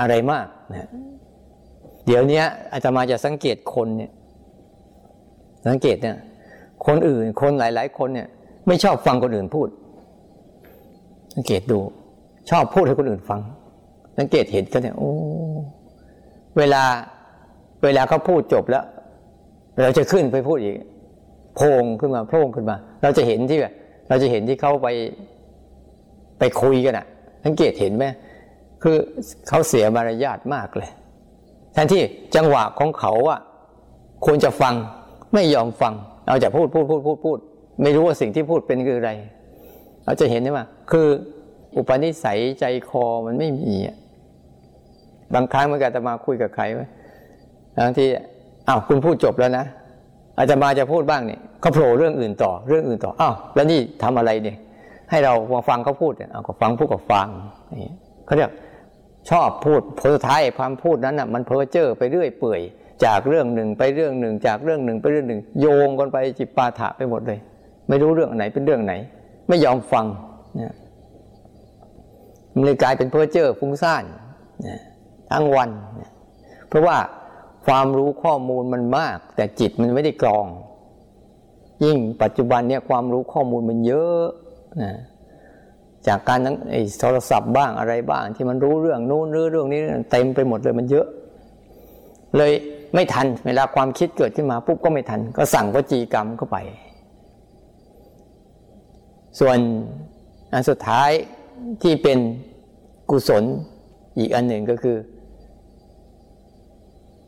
[0.00, 0.88] อะไรมากนะ
[2.06, 4.10] เดี๋ยวนี้อาตมาจะสังเกตคนเนี่ย
[5.68, 6.16] สังเกตเนี่ย
[6.86, 8.28] คนอื่น คนหลาย ๆ คนเนี่ย
[8.66, 9.68] ไม่ชอบฟังคนอื่นพูด
[11.34, 11.78] สังเกตดู
[12.50, 13.40] ชอบพูดให้คนอื่นฟัง
[14.18, 15.10] สังเกตเห็นกันเนี่ยโอ้
[16.58, 16.82] เวลา
[17.84, 18.84] เวลาเขาพูดจบแล้ว
[19.82, 20.76] เราจะขึ้นไปพูดอีก
[21.56, 23.72] โพงขึ้นมาโพงขึ้นมา เราจะเห็นที่แบบ
[24.08, 24.88] เราจะเห็นที่เขาไป
[26.38, 27.06] ไปคุยกันอะ
[27.44, 28.04] สังเกตเห็นไหม
[28.82, 28.96] คือ
[29.48, 30.90] เขาเสียมารยาทมากเลย
[31.72, 32.02] แทนที่
[32.36, 33.40] จังหวะของเขาอะ
[34.24, 34.74] ควรจะฟัง
[35.34, 35.94] ไม่ยอมฟัง
[36.28, 37.38] เราจะพูดพูดพูดพูดพูด
[37.82, 39.10] ไม่รู้ว่าสิ่งที่พูดเป็นคืออะไร
[40.04, 41.08] เราจะเห็นได้ว่าคือ
[41.76, 43.74] อุปนิสัยใจคอมันไม่มี
[45.34, 46.86] บางครั้งเมื่อกี้จะมาคุยกับใครไว้
[47.86, 48.06] บางที
[48.68, 49.64] อ้าวคุณพูดจบแล้วนะ
[50.38, 54.56] อาจารย์มาจะพูดบ้างเนี่ยเขาโผล่เรื่องอื่นต่อเรื่องอื่นต่ออ้าวแล้วนี่ทำอะไรเนี่ย
[55.10, 55.32] ให้เรา
[55.68, 57.26] ฟังเขาพูดเนี่ยเอาก็ฟังพูดกับฟัง
[57.74, 57.90] นี่
[58.26, 58.50] เขาเรียก
[59.30, 62.60] ชอบพูดผลท้ายความพูดนั้นน่ะมันเพ้อเจ้อไปเรื่อยเปื่อย
[63.04, 67.38] จากเรื่องหนึ่งไปเรื่องหนึ่ง จากเรื่องหนึ่งไปเรื่องหนึ่ง โยงกันไปจิปาถะไปหมดเลย
[67.88, 68.92] ไม่รู้เรื่องไหนเป็นเรื่องไหน
[69.48, 70.06] ไม่ยอมฟัง
[70.56, 70.74] เนี่ย
[72.54, 74.04] มันเลยกลายเป็นเพ้อเจ้อฟุ้งซ่าน
[75.30, 75.70] ทั้งวัน
[76.68, 76.96] เพราะว่า
[77.66, 80.46] ความรู้ข้อมูลมันมาก แต่จิตมันไม่ได้กรอง
[81.84, 84.24] ยิ่งปัจจุบันเนี่ยความรู้ข้อมูลมันเยอะ
[84.82, 84.92] นะ
[86.08, 91.06] จากการทั้งไอ้โทรศัพท์บ้างอะไรบ้าง ที่มันรู้เรื่องนู้นรู้เรื่องนี้เต็มไปหมดเลยมันเยอะ
[92.36, 92.52] เลย
[92.94, 96.56] ไม่ทันเวลาความคิดเกิดขึ้นมาปุ๊บก็ไม่ทัน ก็สั่งวจีกรรมเข้าไป
[99.40, 99.58] ส่วน
[100.52, 101.10] อันสุดท้าย
[101.82, 102.18] ที่เป็น
[103.10, 103.44] กุศล
[104.18, 104.96] อีกอันหนึ่งก็คือ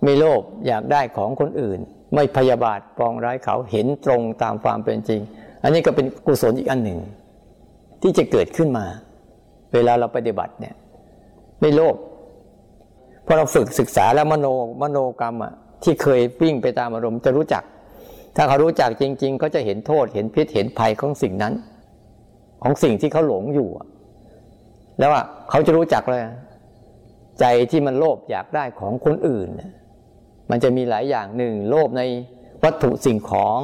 [0.02, 1.78] ไม่โลภอยากได้ของคนอื่น
[2.14, 5.20] ไม่พยาบาทปองร้ายเขาเห็นตรงตามความเป็นจริง
[5.62, 6.98] อันนี้ก็เป็นกุศลอีกอันหนึ่ง
[8.02, 8.86] ที่จะเกิดขึ้นมา
[9.74, 10.74] เวลาเราปฏิบัติเนี่ย
[11.60, 11.96] ไม่โลภ
[13.26, 14.46] พอเราฝึกศึกษาแล้วมโน
[14.80, 17.62] มโนกรรมอะที่เคยวิ่งไปตามอารมณ์จะรู้จัก
[18.36, 21.54] ถ้าเขารู้จักจริง ๆ ก็จะเห็นโทษเห็นพิษเห็นภัยของสิ่งนั้น
[22.62, 23.68] ของสิ่งที่เขาหลงอยู่
[24.98, 26.22] แล้วอะเขาจะรู้จักเลย
[27.40, 29.48] ใจที่มันโลภอยากได้ของคนอื่น
[30.50, 32.02] มันจะมีหลายอย่างหนึ่งโลภใน
[32.64, 33.58] วัตถุสิ่งของ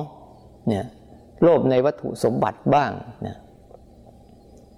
[0.68, 0.84] เนี่ย
[1.42, 2.90] โลภในวัตถุสมบัติบ้าง
[3.22, 3.36] เนี่ย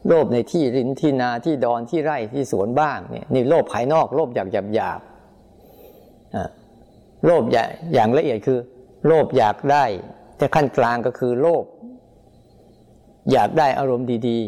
[0.08, 5.00] โลภในที่รินที่นาที่ดอนที่ไร่ที่สวนบ้างเนี่ยนี่โลภภายนอกโลภอยากหยาบหยาบ
[7.24, 7.42] โลภ
[7.92, 8.58] อย่างละเอียดคือ
[9.06, 9.84] โลภอยากได้
[10.36, 11.64] แต่ขั้นกลางก็คือโลภ
[13.32, 14.38] อยากได้อารมณ์ดี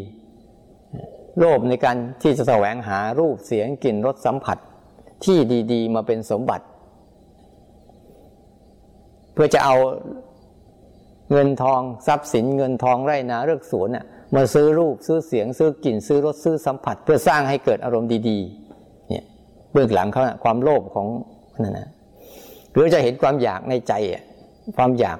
[0.65, 4.57] ๆ โลภในการที่จะแสวงหารูปเสียงกลิ่นรสสัมผัส
[5.25, 5.37] ที่
[5.73, 6.65] ดี ๆ มาเป็นสมบัติ
[9.33, 9.75] เพื่อจะเอา
[11.31, 19.23] เงินทองทรัพย์สินเงินทองไร่นาเลือกสวนน่ะ มาซื้อรูปซื้อเสียงซื้อกลิ่นซื้อรสซื้อสัมผัส เพื่อสร้างให้เกิดอารมณ์ดีๆ เนี่ย
[19.71, 21.07] เบื้องหลังเขาความโลภของ
[21.61, 21.89] นั่นนะ
[22.73, 24.23] หรือจะเห็นความอยากในใจอะ
[24.77, 25.17] ความอยาก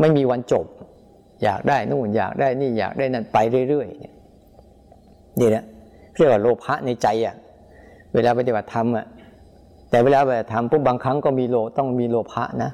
[0.00, 0.66] ไม่มีวันจบ
[1.42, 4.14] อยากได้นู่นอยากได้นี่อยากได้นั่นไปเรื่อยๆเนี่ย
[5.40, 5.64] นี่นะ
[6.16, 7.34] เรียกว่าโลภะในใจอะ
[8.14, 9.06] เวลาปฏิบัติธรรมอะ
[9.90, 12.70] แต่เวลาปฏิบัติธรรมปุ๊บบางครั้งก็มีโลต้องมีโลภะนะ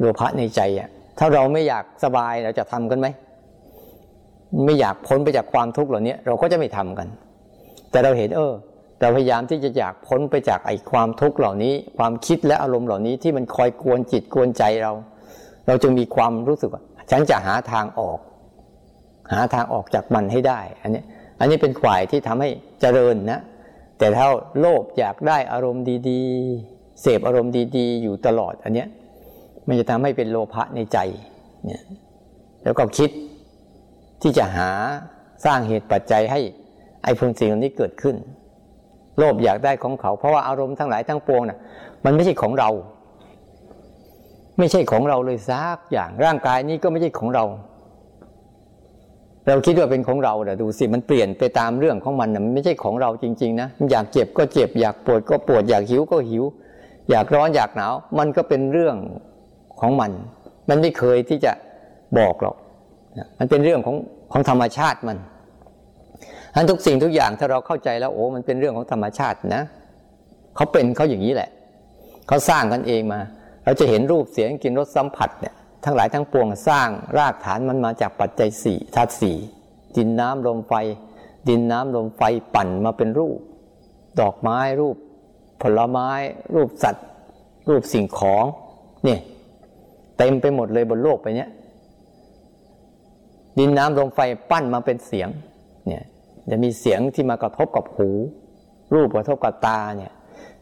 [0.00, 3.06] โลภะในใจอะถ้าเราไม่อยากสบายเราจะทำกันไหม
[4.64, 7.08] ไม่อยากพ้นไปจากความทุกข์เหล่านี้เราก็จะไม่ทำกัน
[7.90, 8.52] แต่เราเห็นเออ
[9.00, 14.92] เราพยายามที่จะอยากพ้นไปจากไอ้ความทุกข์เหล่านี้ ความคิดและอารมณ์เหล่านี้ที่มันคอยกวนจิตกวนใจเรา
[15.66, 18.18] เราจึงมีความรู้สึกว่าฉันจะหาทางออก
[19.32, 21.02] หาทางออกจากมันให้ได้ อันนี้
[21.40, 22.48] อันนี้เป็นขวายที่ทำให้
[22.80, 23.40] เจริญนะ
[23.98, 24.26] แต่ถ้า
[24.60, 28.88] โลภอยากได้อารมณ์ดีๆ เสพอารมณ์ดีๆ อยู่ตลอดอันเนี้ย
[29.66, 30.98] มันจะทำให้เป็นโลภะในใจ
[31.64, 31.82] เนี่ย
[32.64, 33.10] แล้วก็คิด
[34.24, 34.70] ที่จะหา
[35.44, 36.40] สร้างเหตุปัจจัยให้
[37.04, 38.16] ไอ้พวกสิ่งเหล่านี้เกิดขึ้น
[39.18, 41.58] โลภอยากได้ของเขา เพราะว่าอารมณ์ทั้งหลายทั้งปวงน่ะ
[42.04, 42.70] มันไม่ใช่ของเรา
[44.58, 47.44] ไม่ใช่ของเราเลยซักอย่างร่างกายนี้ก็ไม่ใช่ของเรา
[49.46, 56.44] เราคิดว่าเป็นของเราแต่ดูสิมันเปลี่ยนไปตามเรื่องของมันนะมันไม่ใช่ของเราจริง ๆ นะอยากเจ็บก็เจ็บ อยากปวดก็ปวดอยากหิวก็หิว
[57.10, 58.96] อยากร้อนอยากหนาว มันก็เป็นเรื่อง
[59.80, 60.10] ของมัน
[60.68, 61.52] มันไม่เคยที่จะ
[62.18, 62.56] บอกหรอก
[63.38, 63.96] มันเป็นเรื่องของ
[64.36, 65.18] ของธรรมชาติมัน
[66.54, 69.62] ทั้นทุกสิ่งทุกอย่างถ้าเราเข้าใจแล้วโอ้มันเป็นเรื่องของธรรมชาตินะ
[70.56, 71.50] เขาเป็นเขาอย่างนี้แหละ
[72.28, 73.20] เขาสร้างกันเองมา
[73.64, 79.36] เราจะเห็นรูปเสียงกินรสสัมผัสเนี่ยทั้งหลายทั้งปวงสร้างรากฐานมันมาจากปัจจัยสี่ธาตุสี่
[79.96, 80.74] ดินน้ำลมไฟ
[81.48, 82.22] ดินน้ำลมไฟ
[82.54, 83.38] ปั่นมาเป็นรูป
[84.20, 84.96] ดอกไม้รูป
[85.62, 86.10] ผลไม้
[86.54, 87.06] รูปสัตว์
[87.68, 88.44] รูปสิ่งของ
[89.04, 89.20] เนี่ย
[90.18, 91.50] เต็มไปหมดเลยบนโลกไปเนี้ย
[93.58, 95.28] ดินน้ำลมไฟปั้นมาเป็นเสียง
[95.86, 96.02] เนี่ย
[96.50, 98.08] จะมีเสียงที่มากระทบกับหู
[98.94, 100.12] รูปกระทบกับตาเนี่ย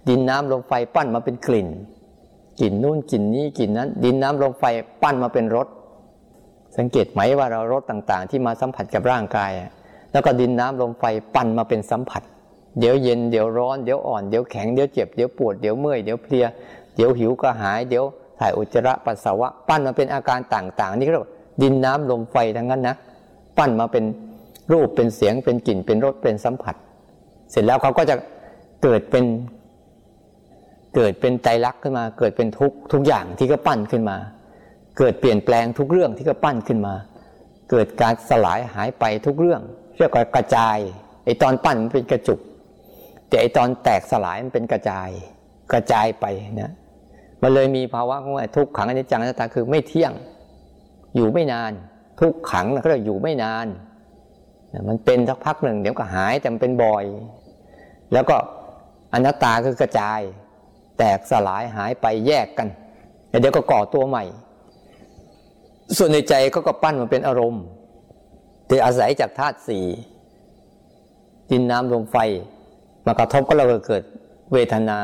[0.09, 1.68] ดินน้ำลมไฟปั้นมาเป็นกลิ่น
[2.61, 4.64] กลิ่นนู่นกลิ่นนี้กลิ่นนั้น ดินน้ำลมไฟ
[5.02, 5.66] ปั้นมาเป็นรส
[6.76, 9.50] สังเกตไหมว่าเรารสต่างๆ ที่มาสัมผัสกับร่างกาย
[10.12, 12.22] แล้วก็ดินน้ำลมไฟปั้นมาเป็นสัมผัส
[12.78, 16.46] เดี๋ยวเย็นเดี๋ยวร้อนเดี๋ยวอ่อนเดี๋ยวแข็งเดี๋ยวเจ็บเดี๋ยวปวดเดี๋ยวเมื่อยเดี๋ยวเพลีย
[16.96, 18.05] เดี๋ยวหิวก็หายเดี๋ยว
[18.40, 22.96] ถ่ายอุจจาระปัสสาวะปั้นมาเป็นอาการต่าง ๆ นี่เรียกว่า ดินน้ำลมไฟทั้งนั้นนะ
[23.58, 24.04] ปั้นมาเป็น
[24.72, 26.74] รูปเป็นเสียงเป็นกลิ่นเป็นรสเป็นสัมผัส
[27.50, 28.16] เสร็จแล้วเขาก็จะ
[28.82, 29.24] เกิดเป็น
[30.94, 34.16] เกิดเป็นใจรักขึ้นมา เกิดเป็นทุกทุกอย่างที่ก็ปั้นขึ้นมา
[34.98, 36.94] เกิดเปลี่ยนแปลงทุกเรื่องที่ก็ปั้นขึ้นมา
[37.70, 39.60] เกิดการสลายหายไปทุกเรื่อง
[39.98, 40.78] เรียกว่ากระจาย
[41.24, 42.40] ไอตอนปั้นมันเป็นกระจุก
[43.28, 45.08] แต่ไอตอนแตกสลายมันเป็นกระจาย
[45.72, 46.26] กระจายไป
[46.60, 46.72] นะ
[47.42, 50.12] มันเลยมีภาวะของทุกขังอนิจจังอนัตตาคือไม่เที่ยง
[51.16, 51.72] อยู่ไม่นาน
[52.20, 53.66] ทุกขังเขาเรียอยู่ไม่นาน
[54.88, 57.05] มันเป็นสักพักหนึ่ง เดี๋ยวก็หายแต่มันเป็นบ่อย
[58.12, 58.37] แล้วก็
[59.12, 60.20] อนัตตาคือกระจาย
[60.98, 62.68] แตกสลายหายไปแยกกัน
[63.40, 64.25] เดี๋ยวก็ก่อตัวใหม่
[65.96, 67.64] ส่วนในใจก็ก็ปั้นมันเป็นอารมณ์
[68.68, 69.85] ที่อาศัยจากธาตุสี่
[71.51, 72.16] ดินน้ำลมไฟ
[73.07, 74.03] มากระทบก็เราก็เกิด
[74.53, 75.01] เวทนา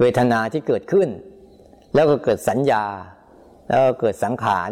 [0.00, 1.08] เวทนาที่เกิดขึ้น
[1.94, 2.84] แล้วก็เกิดสัญญา
[3.68, 4.70] แล้วกเกิดสังขาร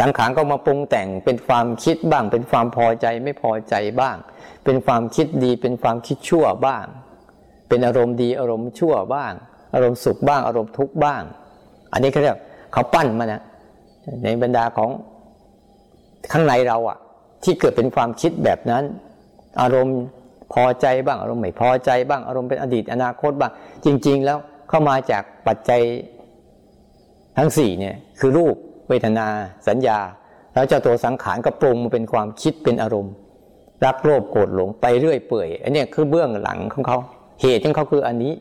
[0.00, 4.16] สังขารก็มาปรุงแต่งเป็นความคิดบ้าง เป็นความพอใจไม่พอใจบ้าง
[4.64, 6.84] เป็นความคิดดี เป็นความคิดชั่วบ้าง
[7.68, 9.32] เป็นอารมณ์ดีอารมณ์ชั่วบ้าง
[9.74, 11.22] อารมณ์สุขบ้าง อารมณ์ทุกข์บ้าง
[11.92, 12.38] อันนี้เขาเรียก
[12.72, 13.42] เขาปั้นมานะ
[14.22, 14.90] ในบรรดาของ
[16.32, 16.98] ข้างในเราอะ
[17.44, 18.84] ที่เกิดเป็นความคิดแบบนั้น
[19.60, 19.98] อารมณ์
[20.52, 23.52] พอใจบ้าง อารมณ์ไม่พอใจบ้างอารมณ์เป็นอดีตอนาคตบ้าง
[23.84, 25.82] จริง ๆ แล้วเข้ามาจากปัจจัย
[27.36, 28.54] ทั้งสี่เนี่ยคือรูป
[28.88, 29.26] เวทนา
[29.68, 29.98] สัญญา
[30.54, 33.14] แล้วเจ้าตัวสังขารก็ปรุงมาเป็นความคิดเป็นอารมณ์
[33.84, 36.98] รักโลภโกรธหลงไปเรื่อยเปื่อยอันนี้คือเบื้องหลังของเขา
[37.42, 38.32] เหตุของเขาคืออันนี้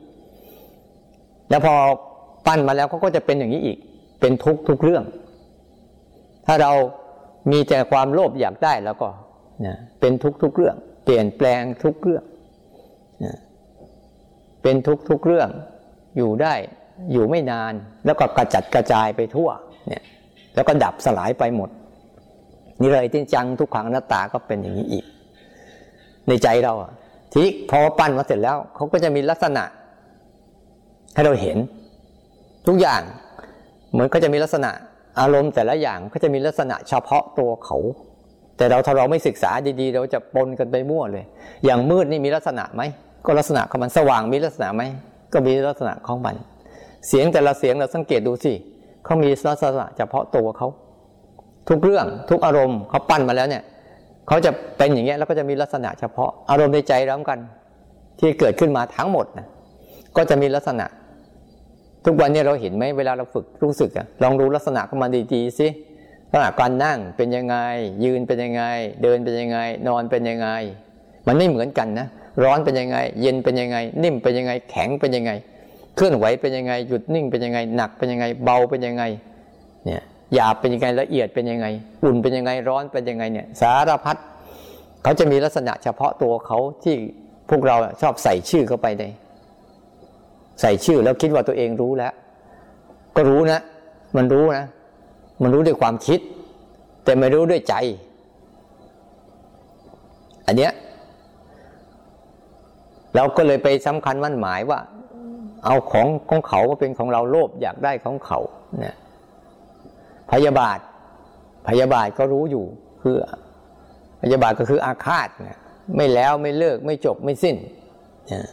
[1.49, 1.73] แล้วพอ
[2.47, 3.77] ปั้นมาแล้วเขาก็จะเป็นอย่างนี้อีก
[4.19, 5.03] เป็นทุกทุกเรื่อง
[6.45, 6.71] ถ้าเรา
[7.51, 9.09] มีแต่ความโลภอยากได้แล้วก็
[9.65, 12.23] นะเป็นทุกทุกเรื่อง เปลี่ยนแปลงทุกเรื่อง
[13.23, 13.35] นะ
[14.63, 15.49] เป็นทุกทุกเรื่อง
[16.17, 16.53] อยู่ได้
[17.11, 17.73] อยู่ไม่นาน
[18.05, 19.49] แล้วก็กระจัดกระจายไปทั่ว
[19.87, 20.03] เนี่ย
[20.55, 21.69] แล้วก็ดับสลายไปหมด
[22.81, 25.05] นี่เลยที่จังทุกขังหน้าตาก็เป็นอย่างนี้อีก
[26.27, 26.73] ในใจเรา
[27.33, 29.63] ทีพอปั้นมาเสร็จแล้วเขาก็จะมีลักษณะ
[31.15, 31.57] ให้เราเห็น
[32.67, 33.01] ทุกอย่าง
[33.91, 34.71] เหมือนก็จะมีลักษณะ
[35.19, 37.77] อารมณ์แต่ละอย่างก็จะมีลักษณะเฉพาะตัวเขา
[38.57, 41.25] แต่เราถ้าเราไม่ศึกษาดีๆ เราจะปนกันไปมั่วเลย
[41.65, 42.81] อย่างมืดนี่มีลักษณะไหม
[43.25, 44.83] ก็ลักษณะของมันสว่างมีลักษณะไหม
[45.33, 46.35] ก็มีลักษณะของมัน
[47.07, 48.53] เสียงแต่ละเสียงเราสังเกตดูสิ
[49.05, 50.67] เขามีลักษณะเฉพาะตัวเขา
[51.69, 53.63] ทุกเรื่องทุกอารมณ์เขาปั้นมาแล้วเนี่ย
[54.27, 57.39] เขาจะเป็นอย่างเงี้ยแล้วก็จะมีลักษณะเฉพาะอารมณ์ในใจร้องกัน
[58.19, 59.47] ที่เกิดขึ้นมาทั้งหมดนะ
[60.17, 60.85] ก็จะมีลักษณะ
[62.05, 65.67] ทุกวันนี้เราเห็นไหมเวลาเราฝึกรู้สึกอะลองดูลักษณะของมันดีๆสิ
[66.31, 67.57] ลักษณะการนั่งเป็นยังไง
[68.03, 68.63] ยืนเป็นยังไง
[69.03, 70.47] เดินเป็นยังไง นอนเป็นยังไง
[71.27, 72.07] มันไม่เหมือนกันนะ
[72.43, 75.31] ร้อนเป็นยังไง เย็นเป็นยังไง นิ่มเป็นยังไง แข็งเป็นยังไง
[75.95, 79.03] เคลื่อนไหวเป็นยังไง หยุดนิ่งเป็นยังไง หนักเป็นยังไง เบาเป็นยังไง
[79.85, 80.01] เนี่ย
[80.33, 81.67] หยาบเป็นยังไงละเอียดเป็นยังไง
[82.03, 84.17] อุ่นเป็นยังไงร้อนเป็นยังไงเนี่ยสารพัด
[85.03, 86.95] เขาจะมีลักษณะเฉพาะตัวเขาที่
[87.49, 89.03] พวกเราชอบใส่ชื่อเข้าไปใน
[90.61, 92.13] ใส่ชื่อแล้วคิดว่าตัวเองรู้แล้ว
[93.15, 93.59] ก็รู้นะ
[94.17, 94.65] มันรู้นะ
[95.41, 96.19] มันรู้ด้วยความคิด
[97.03, 97.75] แต่ไม่รู้ด้วยใจ
[100.47, 100.71] อันเนี้ย
[103.15, 104.79] เราก็เลยไปสำคัญมั่นหมายว่า
[105.65, 108.39] เอาของของเขามาเป็นของเราโลภอยากได้ของเขา
[108.79, 108.95] เนี่ย
[110.31, 110.79] พยาบาท
[111.67, 112.65] พยาบาทก็รู้อยู่
[113.01, 113.15] คือ
[114.21, 115.57] พยาบาทก็คืออาฆาตเนี่ย
[115.95, 117.55] ไม่แล้วไม่เลิกไม่จบไม่สิ้น
[118.27, 118.45] เนี่ย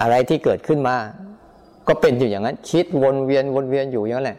[0.00, 0.96] อะไรที่เกิดขึ้นมา
[1.88, 4.38] ก็เป็นอยู่อย่างนั้น คิดวนเวียนวนเวียนอยู่อย่างนั้นแหละ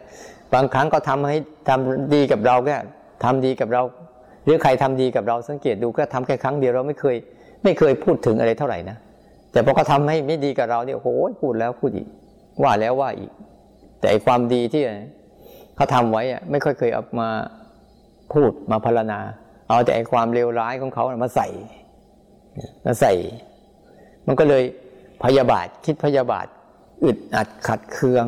[0.54, 1.36] บางครั้งก็ทำให้
[1.68, 2.76] ทำดีกับเราแค่
[3.24, 3.82] ทำดีกับเรา
[4.44, 7.16] หรือใครทำดีกับเราสังเกตดูก็ทำแค่ครั้งเดียวเราไม่เคย
[7.64, 8.96] ไม่เคยพูดถึงอะไรเท่าไหร่นะ
[9.52, 11.08] แต่พอเขาทาให้ไม่ดีกับเราเนี่ยโอ้โห
[11.42, 12.08] พูดแล้วพูดอีก
[12.62, 13.30] ว่าแล้วว่าอีก
[14.00, 14.82] แต่ความดีที่
[15.76, 17.28] เขาทำไว้อะไม่ค่อยเคยเอามา
[18.32, 19.20] พูดมาพรรณนา
[19.68, 21.48] เอาแต่ความเลวร้ายของเขามาใส่
[22.84, 23.12] มาใส่
[24.26, 24.62] มันก็เลย
[25.24, 26.46] พยาบาทคิดพยาบาท
[27.04, 28.26] อึดอัดขัดเคือง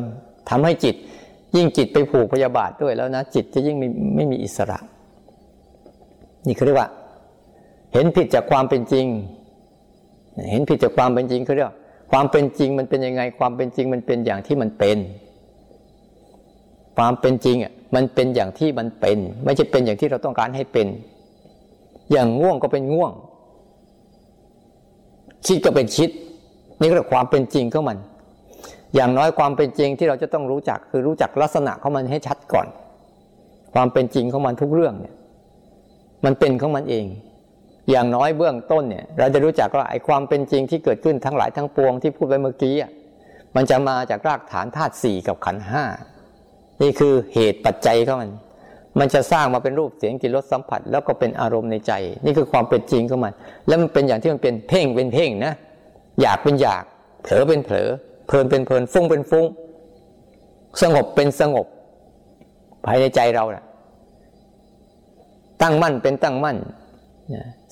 [0.49, 0.95] ทำให้จิต
[1.55, 4.79] ยิ่งจิตไปผูกพยาบาทด้วยแล้วนะจิตจะยิ่งไม่ไม่มีอิสระ
[6.47, 6.89] นี่คือเรียกว่า
[7.93, 9.05] เห็นผิดจากความเป็นจริง
[10.51, 11.73] เห็นผิดจากความเป็นจริงคือเรียก
[12.11, 14.97] ความเป็นจริงมันเป็นยังไง ความเป็นจริงมันเป็นอย่างที่มันเป็น
[16.97, 20.87] ความเป็นจริงอะมันเป็นอย่างที่มันเป็น ไม่ใช่เป็นอย่างที่เราต้องการให้เป็น
[22.11, 23.11] อย่างง่วงก็เป็นง่วง
[25.45, 26.09] คิดก็เป็นคิด
[26.79, 27.97] นี่ก็คือความเป็นจริงของมัน
[28.95, 32.67] อย่างน้อยความเป็นจริงที่เราจะต้องรู้จักคือรู้จักลักษณะของมันให้ชัดก่อน
[33.73, 35.15] ความเป็นจริงของมันทุกเรื่องเนี่ย
[36.25, 37.05] มันเป็นของมันเอง
[37.91, 42.75] อย่างน้อยเบื้องต้นเนี่ย เราจะรู้จักว่าไอ้ความเป็นจริงที่เกิดขึ้นทั้งหลายทั้งปวงที่พูดไปเมื่อกี้
[43.55, 45.83] มันจะมาจากรากฐานธาตุสี่กับขันห้า
[46.81, 48.31] นี่คือเหตุปัจจัยของมัน
[48.99, 51.93] มันจะสร้างมาเป็นรูปเสียงกลิ่นรสสัมผัส แล้วก็เป็นอารมณ์ในใจ
[52.25, 53.33] นี่คือความเป็นจริงของมัน
[53.67, 55.53] แล้วมันเป็นอย่างที่มันเป็นเพ่งเป็นเพ่งนะ
[56.21, 56.83] อยากเป็นอยาก
[57.23, 57.89] เผลอเป็นเผลอ
[58.27, 59.45] เพลินเป็นเพลินฟุ้งเป็นฟุ้ง
[60.81, 61.67] สงบเป็นสงบ
[62.85, 63.63] ภายในใจเราแหละ
[65.61, 66.57] ตั้งมั่นเป็นตั้งมั่น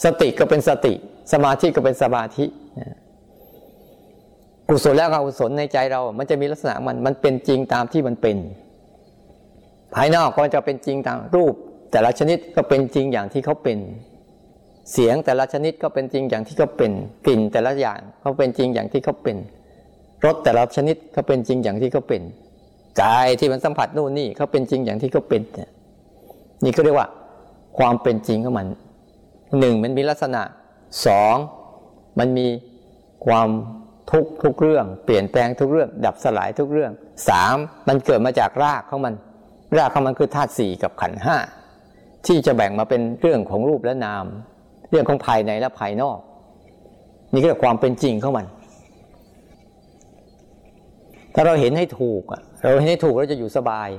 [0.04, 0.94] สติก็เป็นสติ
[1.34, 2.46] สมาธิก็เป็นสมาธิ
[4.70, 8.38] กุศลและอกุศลในใจเรา มันจะมีลักษณะมันมันเป็นจริงตามที่มันเป็น
[9.96, 11.54] ภายนอกก็จะเป็นจริงตามรูป
[11.92, 13.78] แต่ละชนิดก็เป็นจริงอย่างที่เขาเป็น
[14.92, 16.92] เสียงแต่ละชนิดก็เป็นจริงอย่างที่เขาเป็น
[17.26, 19.38] กลิ่นแต่ละอย่างเขาเป็นจริงอย่างที่เขาเป็น
[20.26, 22.22] รสแต่ละชนิดเขาเป็นจริงอย่างที่เขาเป็น
[23.02, 25.42] กายที่มันสัมผัสนู่นนี่เขาเป็นจริงอย่างที่เขาเป็น
[26.64, 27.08] นี่ก็เรียกว่า
[27.78, 28.68] ความเป็นจริงของมัน
[29.60, 30.42] หนึ่งมันมีลักษณะ
[31.06, 31.36] สอง
[32.20, 32.48] มันมี
[33.26, 33.50] ความ
[34.12, 36.92] ทุกทุกเรื่อง เปลี่ยนแปลงทุกเรื่อง ดับสลายทุกเรื่อง
[37.30, 37.56] สาม
[37.88, 39.14] มันเกิดมาจากรากของมัน
[39.78, 41.38] รากของมันคือธาตุสี่กับขันห้า
[42.28, 44.26] ที่จะแบ่งมาเป็นเรื่องของรูปและนาม
[44.92, 46.18] เรื่องของภายในและภายนอก
[47.34, 48.46] นี่คือความเป็นจริงของมัน
[51.36, 52.24] ถ้าเราเห็นให้ถูก
[52.64, 53.90] เราเห็นให้ถูกเราจะอยู่สบาย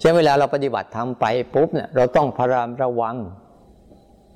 [0.00, 3.16] ใช่นเวลาเราปฏิบัติทำไปปุ๊บเนี่ยเราต้องพยายามระวัง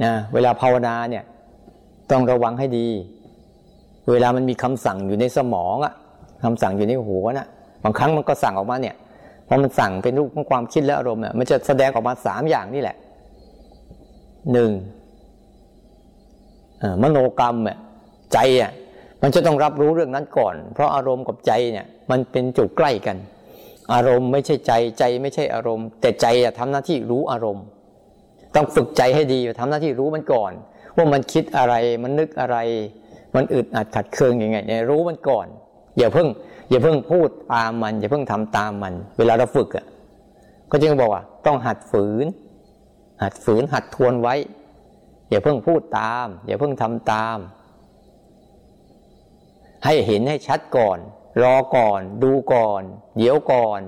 [0.03, 1.25] นะเวลาภาวนาเนี่ย
[2.11, 2.87] ต้องระวังให้ดี
[4.11, 5.95] เวลามันมีคำสั่งอยู่ในสมองอะ
[6.45, 7.49] คำสั่งอยู่ในหัวนะ่ะ
[7.85, 8.97] บางครั้งมันก็สั่งออกมาเนี่ย
[9.49, 12.97] พอมันสั่งเป็นรูปของความคิดและอารมณ์เนี่ยมันจะแสดงออกมาสามอย่างนี่แหละ
[14.53, 14.71] หนึ่ง
[17.03, 17.79] มโนกรรมเนี่ย
[18.33, 18.73] ใจอะ
[19.23, 23.17] มันจะต้องรับรู้เรื่องนั้นก่อน เพราะอารมณ์กับใจเนี่ยมันเป็นจุดใกล้กัน
[23.93, 27.65] อารมณ์ไม่ใช่ใจใจไม่ใช่อารมณ์ แต่ใจอะทำหน้าที่รู้อารมณ์
[28.55, 30.53] ต้องฝึกใจให้ดีทำหน้าที่รู้มันก่อน
[30.97, 32.57] ว่ามันคิดอะไรมันนึกอะไร
[33.35, 35.47] มันอึดอัดขัดเคืองยังไงเนี่ยรู้มันก่อน
[35.99, 36.29] อย่าเพิ่ง
[36.71, 39.87] อย่าเพิ่งพูดตามมัน อย่าเพิ่งทำตามมัน เวลาเราฝึกอะ
[40.71, 42.27] ก็จึงบอกว่า ต้องหัดฝืน
[43.23, 44.35] หัดฝืนหัดทวนไว้
[45.31, 47.39] อย่าเพิ่งพูดตาม อย่าเพิ่งทำตาม
[49.85, 50.99] ให้เห็นให้ชัดก่อน
[51.43, 52.83] รอก่อน ดูก่อน
[53.19, 53.81] เดี๋ยวก่อน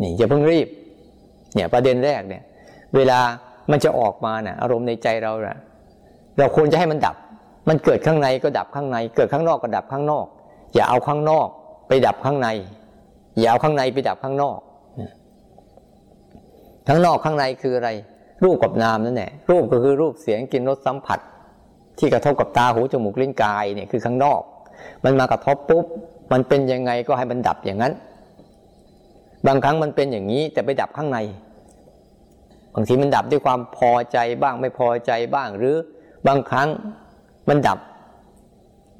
[0.00, 0.68] นี่อย่าเพิ่งรีบ
[1.54, 2.42] เนี่ยประเด็นแรกเนี่ย
[2.96, 3.20] เวลา
[3.70, 5.56] มันจะออกมานี่ยอารมณ์ในใจเราเน่ะ
[6.38, 7.16] เราควรจะให้มันดับ
[7.68, 10.26] มันเกิดข้างในก็ดับข้างใน เกิดข้างนอกก็ดับข้างนอก
[10.74, 11.48] อย่าเอาข้างนอก
[11.88, 12.48] ไปดับข้างใน
[13.38, 14.58] อย่าเอาข้างในไปดับข้างนอก
[16.88, 17.90] ข้างนอกข้างในคืออะไร
[18.44, 21.18] รูปกับนามนั่นแหละรูปก็คือรูปเสียงกลิ่นรสสัมผัส
[21.98, 24.40] ที่กระทบกับตาหูจมูกลิ้นกายเนี่ยคือข้างนอก
[25.04, 25.86] มันมากระทบปุ๊บ
[26.32, 27.92] มันเป็นยังไงก็ให้มันดับอย่างนั้น
[29.46, 31.18] บางครั้งมันเป็นอย่างนี้แต่ไปดับข้างใน
[32.74, 35.76] บางทีมันดับด้วยความพอใจบ้างไม่พอใจบ้าง หรือ
[36.26, 36.68] บางครั้ง
[37.48, 37.78] มันดับ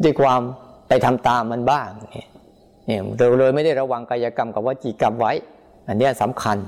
[0.05, 0.41] ด้วยความ
[0.89, 1.89] ไปทำตามมันบ้าง
[2.87, 5.33] เนี่ยเราเลยไม่ได้ระวังกายกรรมกับวจีกรรมไว้
[5.89, 6.59] อันนี้สำคัญ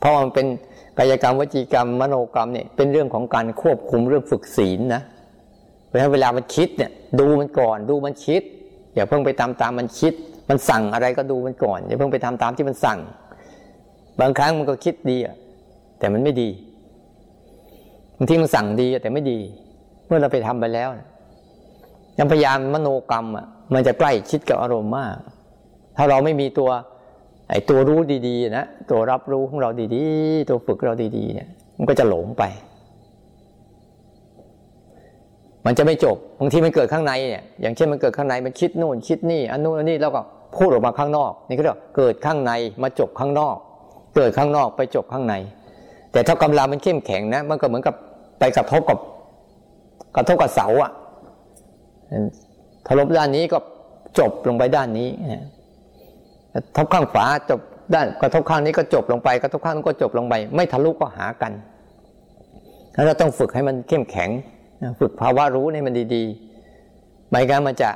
[0.00, 0.46] เพราะมันเป็น
[0.98, 5.02] กายกรรมวจีกรรมมโนกรรมเนี่ยเป็นเรื่องของการควบคุมเรื่องฝึกศีลนะ
[5.86, 6.90] เพราะฉะนั้นเวลามันคิดเนี่ย
[7.20, 8.42] ดูมันก่อนดูมันคิด
[8.94, 10.12] อย่าเพิ่งไปตามตามมันคิด
[10.48, 12.98] มันสั่งอะไรก็ดูมันก่อนอย่าเพิ่งไปทำตามที่มันสั่ง
[14.20, 15.34] บางครั้งมันก็คิดดีอะ
[16.06, 16.50] แต่มันไม่ดี
[18.16, 19.38] บางทีมันสั่งดีแต่ไม่ดี
[20.06, 20.88] เมื่อเราไปทำไปแล้ว
[22.18, 25.16] ยังพยายามมโนกรรมอะ มันจะใกล้ชิดกับอารมณ์มาก
[25.96, 26.70] ถ้าเราไม่มีตัว
[27.50, 32.42] ไอ้ตัวรู้ดีๆนะตัวรับรู้ของเราดีๆ ตัวฝึกเราดีๆ เนี่ย มันก็จะหลงไป
[35.66, 40.20] มันจะไม่จบบางทีมันเกิดข้างในเนี่ยอย่างเช่นมันเกิดข้างในมันคิดนู่นคิดนี่อันนู้นอันนี้แล้วก็
[40.56, 43.56] พูดออกมาข้างนอก นี่ก็เรียกเกิดข้างในมาจบข้างนอก
[44.16, 45.34] เกิดข้างนอกไปจบข้างใน
[46.16, 47.94] แต่ถ้ากำลังมันเข้มแข็งนะ มันก็เหมือนกับ
[48.38, 48.98] ไปกระทบกับ
[50.16, 50.90] กระทบกับเสาอะ
[52.86, 53.58] ถลบด้านนี้ก็
[54.18, 55.08] จบลงไปด้านนี้
[56.76, 57.60] ทบข้างฝาจบ
[57.94, 61.52] ด้านกระทบข้างนี้ก็จบลงไป กระทบข้างนั้นก็จบลงไป ไม่ทะลุก็หากัน
[62.94, 64.30] แล้วเราต้องฝึกให้มันเข้มแข็ง
[65.00, 67.90] ฝึกภาวะรู้ให้มันดีๆไม่งั้นมันจะ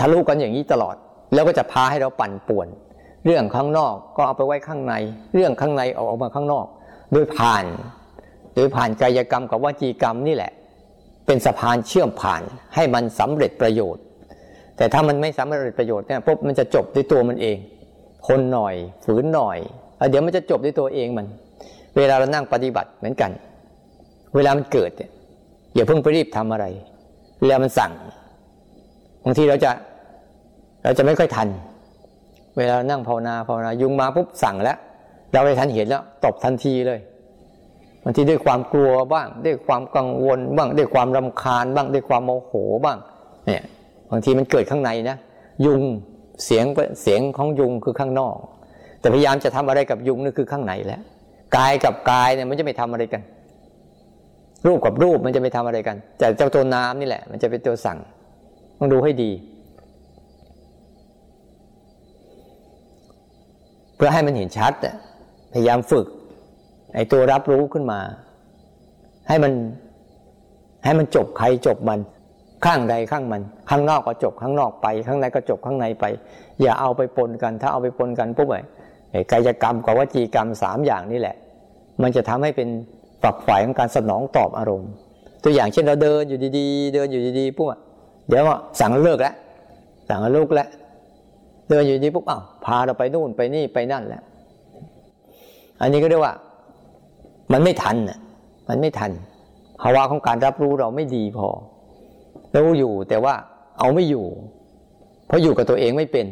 [0.00, 0.96] ทะลุกันอย่างนี้ตลอด
[1.34, 2.68] แล้วก็จะพาให้เราปั่นป่วน
[3.26, 4.94] เรื่องข้างนอกก็เอาไปไว้ข้างใน
[5.34, 6.66] เรื่องข้างในออกออกมาข้างนอก
[7.12, 7.64] โดยผ่าน
[8.54, 10.52] โดยผ่านกายกรรมกับวจีกรรมนี่แหละ
[11.26, 12.42] เป็นสะพานเชื่อมผ่าน
[12.74, 14.04] ให้มันสำเร็จประโยชน์
[14.76, 17.56] แต่ถ้ามันไม่สำเร็จประโยชน์เนี่ยปุ๊บมันจะจบด้วยตัวมันเอง
[18.28, 19.58] คนหน่อยฝืนหน่อย
[20.10, 21.26] เดี๋ยวมันจะจบด้วยตัวเองมัน
[21.96, 23.30] เวลาเรานั่งปฏิบัติเหมือนกัน
[24.34, 25.10] เวลามันเกิดเนี่ย
[25.74, 26.66] อย่าเพิ่งไปรีบทำอะไร
[27.40, 27.92] เวลามันสั่ง
[29.24, 29.70] บางทีเราจะ
[30.84, 31.48] เราจะไม่ค่อยทัน
[32.58, 34.78] เวลานั่งภาวนาภาวนายุงมาปุ๊บสั่งแล้ว
[35.32, 37.00] เราไปทันเห็นแล้วตบทันทีเลย
[38.04, 42.52] บางทีด้วยความกลัวบ้าง ด้วยความกังวลบ้าง ด้วยความรำคาญบ้าง ด้วยความโมโห
[42.84, 42.98] บ้าง
[43.46, 43.62] เนี่ย
[44.10, 45.16] บางทีมันเกิดข้างในนะ
[45.66, 45.82] ยุง
[46.44, 46.64] เสียง
[47.02, 48.36] เสียงของยุงคือข้างนอก
[49.00, 51.02] แต่พยายามจะทำอะไรกับยุงนี่คือข้างในแล้ว
[51.56, 53.22] กายกับกายเนี่ยมันจะไม่ทำอะไรกัน
[54.66, 57.98] รูปกับรูปมันจะไม่ทำอะไรกันแต่เจ้าตัวน้ำนี่แหละ มันจะเป็นตัวสั่ง
[58.78, 59.30] ต้องดูให้ดี
[64.04, 64.72] พื่อให้มันเห็นชัด
[65.52, 66.06] พยายามฝึก
[66.94, 68.00] ไอ้ตัวรับรู้ขึ้นมา
[69.28, 69.52] ให้มัน
[70.84, 72.00] ให้มันจบใครจบมัน
[72.64, 76.04] ข้างใดข้างมัน ข้างนอกก็จบข้างนอกไป ข้างในก็จบข้างในไป
[76.62, 78.48] อย่าเอาไปปนกัน ถ้าเอาไปปนกันปุ๊บ
[79.10, 81.36] ไอ้กายกรรมกับวจีกรรมสามอย่างนี่แหละ
[82.02, 82.68] มันจะทำให้เป็น
[83.22, 84.90] ฝักฝ่ายของการสนองตอบอารมณ์
[85.44, 87.68] ตัวอย่างเช่นเราเดินอยู่ดีๆ เดินอยู่ดีๆปุ๊บ
[88.28, 88.42] เดี๋ยว
[88.80, 89.34] สั่งเลิกแล้ว
[90.08, 90.68] สั่งลูกแล้ว
[91.68, 94.22] เดินอยู่ดีปุ๊บอ้าวพาเราไปนู่นไปนี่ไปนั่นแล้ว
[95.80, 96.34] อันนี้ก็เรียกว่า
[97.52, 98.18] มันไม่ทันอะ
[98.68, 99.10] มันไม่ทัน
[99.80, 101.48] ภาวะของการรับรู้เราไม่ดีพอ
[102.54, 103.34] รู้อยู่แต่ว่า
[103.78, 104.26] เอาไม่อยู่
[105.26, 106.26] เพราะอยู่กับตัวเองไม่เป็น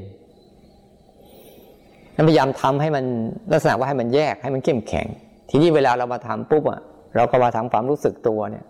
[2.28, 3.04] พยายามทำให้มัน
[3.52, 5.06] ลักษณะว่าให้มันแยกให้มันเข้มแข็ง
[5.50, 6.80] ทีนี้เวลาเรามาทำปุ๊บอะ
[7.16, 8.64] เราก็มาทำความรู้สึกตัวเนี่ย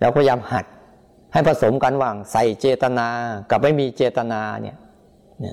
[0.00, 0.64] เราพยายามหัด
[1.32, 3.06] ให้ผสมกันว่างใส่เจตนา
[3.50, 4.76] กับไม่มีเจตนาเนี่ย
[5.40, 5.44] เ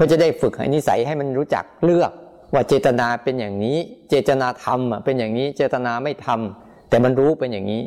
[0.00, 2.12] พื่อจะได้ฝึกให้นิสัยให้มันรู้จักเลือก
[2.54, 3.78] ว่าเจตนาเป็นอย่างนี้
[4.10, 7.82] เจตนาทำเป็นอย่างนี้ เจตนาไม่ทำแต่มันรู้เป็นอย่างนี้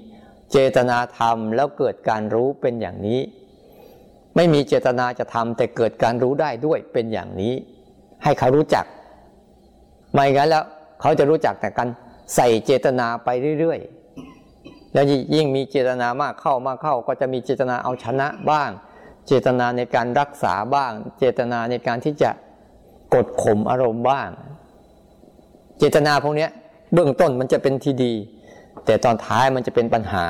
[0.52, 3.20] เจตนาทำแล้วเกิดการรู้เป็นอย่างนี้
[4.36, 7.54] ไม่มีเจตนาจะทำแต่เกิดการรู้ได้ด้วยเป็นอย่างนี้
[8.24, 8.86] ให้เขารู้จัก
[10.14, 10.66] ไม่งั้นแล้ว
[11.02, 11.88] เขาจะรู้จักแต่กัน
[12.36, 15.06] ใส่เจตนาไปเรื่อยๆแล้ว
[15.36, 18.70] ยิ่งมีเจตนามากเข้ามากเข้าก็จะมีเจตนาเอาชนะบ้าง
[19.28, 22.32] เจตนาในการรักษาบ้าง เจตนาในการที่จะ
[23.14, 24.30] กดข่มอารมณ์บ้าง
[25.80, 26.48] เจตนาพวกนี้
[26.94, 28.14] เบื้องต้นมันจะเป็นทีดี
[28.86, 30.26] แต่ตอนท้ายมันจะเป็นปัญหา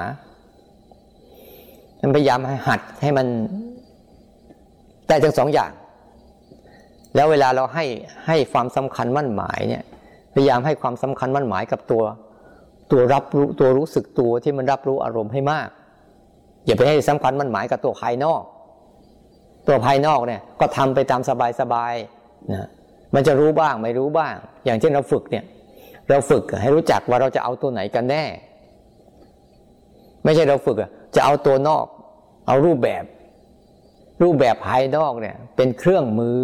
[2.16, 3.28] พยายามห้หัดให้มัน
[5.08, 5.72] ได้ทั้งสองอย่าง
[7.16, 7.86] แล้วเวลาเราให้
[8.28, 9.84] ให้ความสำคัญมั่นหมายเนี่ย
[10.34, 12.04] พยายามให้ความสำคัญมั่นหมายกับตัว
[12.92, 15.70] ตัวรับรู้ตัวรู้สึกตัวที่มันรับรู้อารมณ์ให้มาก
[16.66, 18.42] อย่าไปให้สำคัญมั่นหมายกับตัวภายนอก
[19.68, 21.22] ตัวภายนอกเนี่ยก็ทำไปตาม
[21.60, 22.68] สบายๆนะ
[23.16, 24.34] มันจะรู้บ้างไม่รู้บ้าง
[24.66, 25.44] อย่างเช่นเราฝึกเนี่ย
[26.10, 28.24] เราฝึกให้รู้จักว่าเราจะเอาตัวไหนกันแน่
[30.24, 30.78] ไม่ใช่เราฝึก
[31.16, 31.86] จะเอาตัวนอก
[32.48, 33.04] เอารูปแบบ
[34.24, 36.44] รูปแบบภายนอกเนี่ย เป็นเครื่องมือ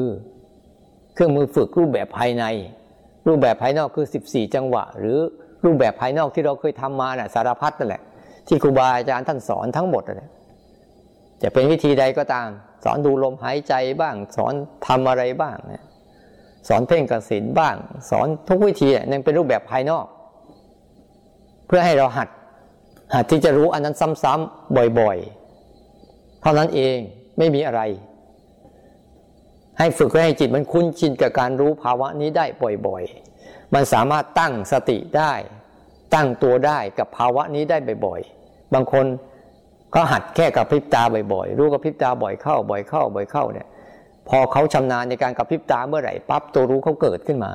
[1.14, 2.44] เครื่องมือฝึกรูปแบบภายใน
[3.28, 5.18] รูปแบบภายนอกคือ 14 จังหวะ หรือ
[5.66, 8.02] รูปแบบภายนอกที่เราเคยทำมาน่ะสารพัดนั่นแหละ
[8.48, 10.30] ที่ครูบาอาจารย์ท่านสอนทั้งหมดนั่นแหละ
[11.42, 12.48] จะเป็นวิธีใดก็ตาม
[12.92, 14.54] อนดูลมหายใจบ้าง สอน
[14.88, 15.84] ทำอะไรบ้างเนี่ย
[16.68, 17.76] สอนเพ่งกสินบ้าง
[18.10, 20.06] สอนทุกวิธีนั่นเป็นรูปแบบภายนอก
[21.68, 22.30] เพื่อให้เราหัด
[23.14, 26.98] หัดที่จะรู้อันนั้นซ้ำๆบ่อยๆ เท่านั้นเอง
[27.38, 27.82] ไม่มีอะไร
[29.80, 32.46] ให้ฝึกให้จิตมันคุ้นชินกับการรู้ภาวะนี้ได้
[32.88, 35.34] บ่อยๆ มันสามารถตั้งสติได้
[36.14, 39.06] ตั้งตัวได้กับภาวะนี้ได้บ่อยๆ บางคน
[39.94, 41.02] ก็หัดแค่กับพริบตา
[41.34, 43.68] บ่อยๆ รู้กับพริบตาบ่อยเข้า บ่อยเข้า บ่อยเข้าเนี่ย
[44.30, 47.52] พอเขาชำนาญในการกับพริบตาเมื่อไหร่ปั๊บตัวรู้เขาเกิดขึ้นมา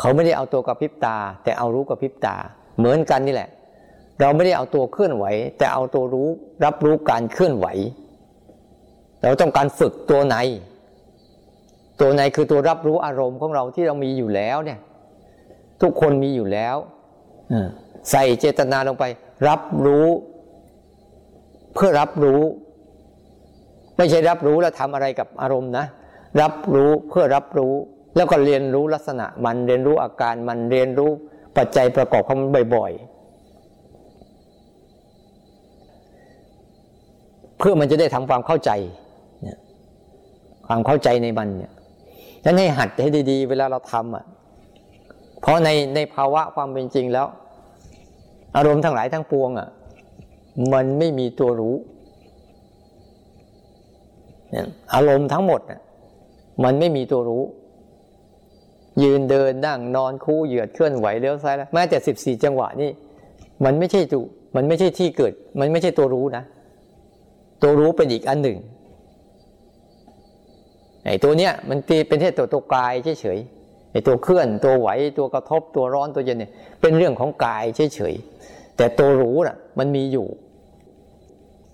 [0.00, 2.36] เขาไม่ได้เอาตัวกับพริบตา แต่เอารู้กับพริบตา
[2.78, 3.50] เหมือนกันนี่แหละ
[4.20, 5.24] เราไม่ได้เอาตัวเคลื่อนไหว
[5.58, 6.28] แต่เอาตัวรู้
[6.64, 7.66] รับรู้การเคลื่อนไหว
[9.22, 10.36] เราต้องการฝึกตัวใน
[12.00, 14.78] ตัวไหนคือตัวรับรู้อารมณ์ของเราที่เรามีอยู่แล้วเนี่ย
[15.82, 16.76] ทุกคนมีอยู่แล้ว
[18.10, 19.04] ใส่เจตนาลงไป
[19.48, 20.06] รับรู้
[21.76, 22.40] เพื่อรับรู้
[23.96, 25.84] ไม่ใช่รับรู้แล้วทำอะไรกับอารมณ์นะ
[26.40, 27.72] รับรู้เพื่อรับรู้
[28.16, 31.10] แล้วก็เรียนรู้ลักษณะมันเรียนรู้อาการมันเรียนรู้
[31.56, 33.16] ปัจจัยประกอบของมันบ่อย ๆ
[37.58, 38.70] เพื่อมันจะได้ทำความเข้าใจ
[40.66, 41.72] ความเข้าใจในมันเนี่ย
[42.44, 44.24] ฉะนั้นให้หัดให้ดี ๆ เวลาเราทำอะ
[45.40, 47.26] เพราะในในภาวะความเป็นจริงแล้ว
[48.56, 49.68] อารมณ์ทั้งหลายทั้งปวงอะ
[50.72, 51.76] มันไม่มีตัวรู้
[54.94, 55.80] อารมณ์ทั้งหมดอะ
[56.64, 57.42] มันไม่มีตัวรู้
[59.02, 62.90] ยืนเดินนั่งนอนคู่เหยียดเคลื่อนไหวเลี้ยวซ้ายแล้วแม้แต่สิบสี่จังหวะนี่
[63.64, 64.24] มันไม่ใช่ตัว
[64.56, 66.44] มันไม่ใช่ที่เกิด มันไม่ใช่ตัวรู้นะ
[67.62, 68.58] ตัวรู้เป็นอีกอันหนึ่ง
[71.06, 74.88] ไอ้ตัวเนี้ยมันตีเป็นแค่ตัวตัวกายเฉยๆไอ้ตัวเคลื่อนตัวไหว
[75.18, 80.26] ตัวกระทบตัวร้อนตัวเย็นเนี่ยเป็นเรื่องของกายเฉยๆแต่ตัวรู้น่ะ มันมีอยู่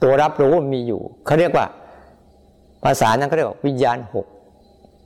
[0.02, 1.66] ตัวรับรู้มันมีอยู่เขาเรียกว่า
[2.84, 4.26] ภาษานั้นเขาเรียกว่าวิญญาณหก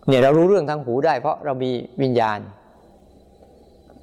[0.09, 1.71] เนี่ยเรารู้เรื่องทางหูได้ เพราะเรามี
[2.03, 2.39] วิญญาณ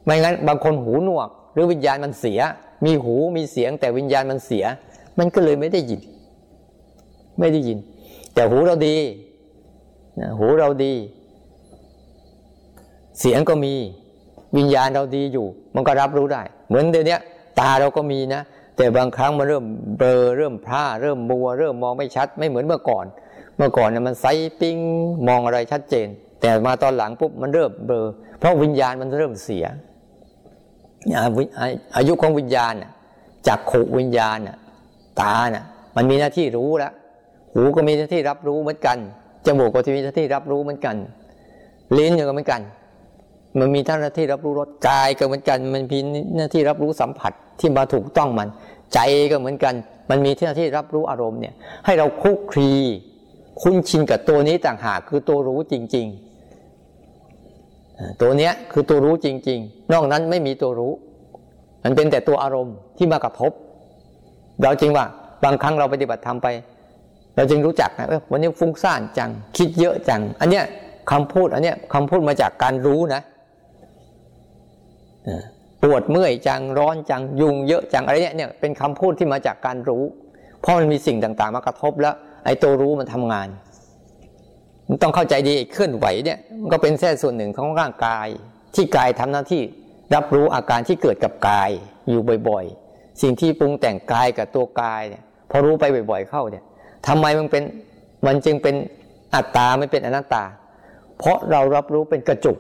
[0.04, 2.39] ไม่งั้นบางคนหูหนวก หรือวิญญาณมันเสีย
[2.86, 4.66] มีหูมีเสียง แต่วิญญาณมันเสีย
[5.20, 6.02] มันก็เลยไม่ได้ยิน
[7.39, 7.78] ไม่ได้ยิน
[8.34, 8.98] แต่หูเราดี
[10.39, 10.94] หูเราดี
[13.20, 13.74] เสียงก็มี
[14.58, 17.18] วิญญาณเราดีอยู่ มันก็รับรู้ได้ เหมือนเดี๋ยวนี้
[17.60, 18.41] ตาเราก็มีนะ
[18.78, 19.66] แต่บางครั้งมันเริ่ม
[19.98, 23.06] เบลอเริ่มพร่าเริ่มมัว เริ่มมองไม่ชัด ไม่เหมือนเมื่อก่อน
[23.58, 24.26] เมื่อก่อนเนี่ยมันไซ
[24.60, 24.78] ปิ้ง
[25.28, 26.08] มองอะไรชัดเจน
[26.42, 28.08] แต่มาตอนหลังปุ๊บมันเริ่มเบลอ
[28.40, 29.66] เพราะวิญญาณมันเริ่มเสีย
[31.98, 32.74] อายุของวิญญาณ
[33.48, 34.38] จากขวิญญาณ
[35.22, 35.66] ตาน่ะ
[35.96, 36.94] มันมีหน้าที่รู้แล้ว
[37.54, 38.98] หูก็มีหน้าที่รับรู้เหมือนกัน
[39.46, 40.96] จมูกก็มีหน้าที่รับรู้เหมือนกัน
[41.98, 42.62] ลิ้นก็เหมือนกัน
[43.60, 45.99] มันมีหน้าที่รับรู้รสกายก็เหมือนกัน มันมี
[46.38, 48.49] หน้าที่รับรู้สัมผัสที่มาถูกต้องมัน
[48.93, 48.99] ใจ
[49.32, 49.74] ก็เหมือนกัน
[50.10, 51.54] มันมีหน้าที่รับรู้อารมณ์เนี่ย
[51.86, 52.72] ให้เราคุกคี
[53.62, 56.08] คุ้นชินกับตัวนี้ต่างหากคือตัวรู้จริง
[56.93, 60.93] ๆ ตัวเนี้ยคือตัวรู้จริง ๆ นอกนั้นไม่มีตัวรู้
[61.84, 63.51] มันเป็นแต่ตัวอารมณ์ที่มากระทบ
[64.62, 65.06] เราจริงว่า
[65.43, 66.47] บางครั้งเราปฏิบัติทำไป
[67.36, 70.66] เราจึงรู้จักนะวันนี้ฟุ้งซ่านจังคิดเยอะจัง อันเนี้ย
[71.12, 73.22] คำพูดอันเนี้ยคำพูดมาจากการรู้นะ
[75.82, 80.04] ปวดเมื่อยจังร้อนจังยุงเยอะจังอะไรเนี้ยเนี่ยเป็นคำพูดที่มาจากการรู้
[80.62, 82.16] เพราะมันมีสิ่งต่างๆ มากระทบแล้ว
[82.46, 83.48] ไอ้ตัวรู้มันทำงาน
[84.90, 88.28] มันต้องเข้าใจดีเคลื่อนไหวเนี่ยมันก็เป็นแค่ส่วนหนึ่งของร่างกาย
[88.76, 89.62] ที่กายทำหน้าที่
[90.16, 91.70] รับรู้อาการที่เกิดกับกาย
[92.10, 96.64] อยู่บ่อยๆ สิ่งที่ปรุงแต่งกายกับตัวกายเนี่ยพอรู้ไปบ่อย ๆ เข้าเนี่ย
[97.08, 97.64] ทำไมมันเป็น
[98.26, 98.76] มันจึงเป็น
[99.36, 100.44] อัตตาไม่เป็นอนัตตา
[101.18, 102.58] เพราะเรารับรู้เป็นกระจุก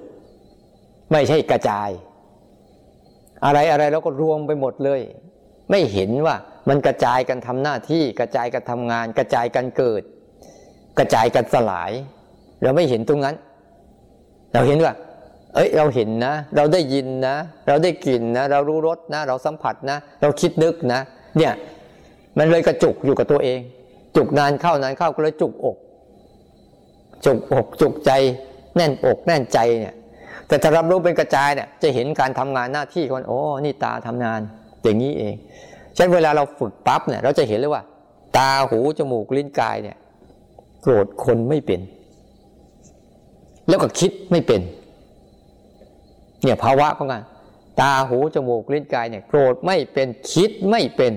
[1.11, 1.89] ไม่ใช่กระจาย
[3.45, 5.01] อะไรอะไรเราก็รวมไปหมดเลย
[5.69, 6.35] ไม่เห็นว่า
[6.69, 10.01] มันกระจายกันทำหน้าที่กระจายกันทำงาน กระจายกันเกิด
[10.99, 11.91] กระจายกันสลาย
[12.63, 13.35] เราไม่เห็นตรงนั้น
[14.53, 14.93] เราเห็นว่า
[15.55, 17.35] เอ้ย เราเห็นนะ เราได้ยินนะ
[17.67, 21.01] เราได้กลิ่นนะ เรารู้รสนะ เราสัมผัสนะ เราคิดนึกนะ
[21.37, 21.53] เนี่ย
[22.37, 23.59] มันเลยกระจุกอยู่กับตัวเอง
[24.15, 25.77] จุกนานเข้านานเข้าก็เลยจุกอก
[27.25, 28.11] จุกอกจุกใจ
[28.75, 29.95] แน่นอกแน่นใจเนี่ย
[30.53, 34.39] แต่ถ้ารับรู้เป็นกระจายเนี่ยจะเห็นการทำงานหน้าที่คนโอ้นี่ตาทำงาน
[34.83, 35.35] อย่างนี้เอง
[35.95, 37.83] ฉะนั้นเวลาเราฝึกปั๊บเนี่ยเราจะเห็นเลยว่า
[38.37, 39.97] ตาหูจมูกลิ้นกายเนี่ย
[40.81, 41.79] โกรธคนไม่เป็น
[43.67, 44.61] แล้วก็คิดไม่เป็น
[46.43, 47.23] เนี่ยภาวะของกัน
[47.81, 51.13] ตาหูจมูกลิ้นกายเนี่ยโกรธไม่เป็นคิดไม่เป็น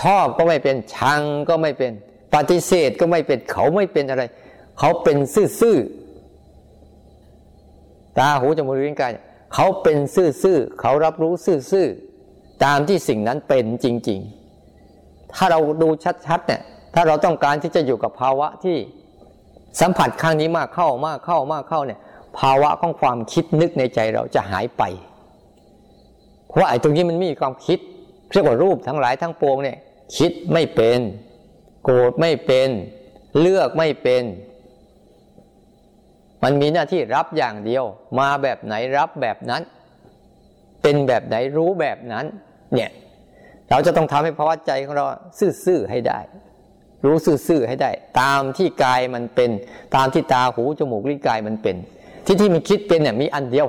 [0.00, 1.92] ชอบก็ไม่เป็นชังก็ไม่เป็น
[2.34, 4.22] ปฏิเสธก็ไม่เป็นเขาไม่เป็นอะไร
[4.78, 5.16] เขาเป็น
[5.60, 6.01] ซื่อๆ
[8.18, 9.12] ตาหูจมูกลิ้นกาย
[9.54, 14.20] เขาเป็นซื่อๆเขารับรู้ซื่อๆตามที่สิ่งนั้นเป็นจริง
[14.76, 15.88] ๆ ถ้าเราดู
[16.26, 16.60] ชัดๆเนี่ย
[16.94, 18.76] ถ้าเราต้องการที่จะอยู่กับภาวะที่
[19.80, 22.00] สัมผัสข้างนี้มากเข้ามากเข้ามากเข้าเนี่ย
[22.38, 24.82] ภาวะของความคิดนึกในใจเราจะหายไป
[26.48, 27.78] เพราะไอ้ตรงนี้มันมีความคิด
[28.32, 29.78] เรียกว่ารูปทั้งหลายทั้งปวงเนี่ย
[30.16, 30.98] คิดไม่เป็น
[31.84, 32.68] โกรธไม่เป็น
[33.40, 34.22] เลือกไม่เป็น
[36.42, 37.84] มันมีหน้าที่รับอย่างเดียว
[38.18, 39.62] มาแบบไหนรับแบบนั้น
[40.82, 42.24] เป็นแบบไหนรู้แบบนั้น
[42.74, 42.90] เนี่ย
[43.70, 45.04] เราจะต้องทำให้ภาวะใจของเรา
[45.64, 46.18] ซื่อๆให้ได้
[47.04, 47.90] รู้ซื่อๆให้ได้
[48.20, 49.50] ตามที่กายมันเป็น
[49.96, 51.76] ตามที่ตาหูจมูกลิ้นกายมันเป็น
[52.26, 53.66] ที่ที่มันคิดเป็นเนี่ยมีอันเดียว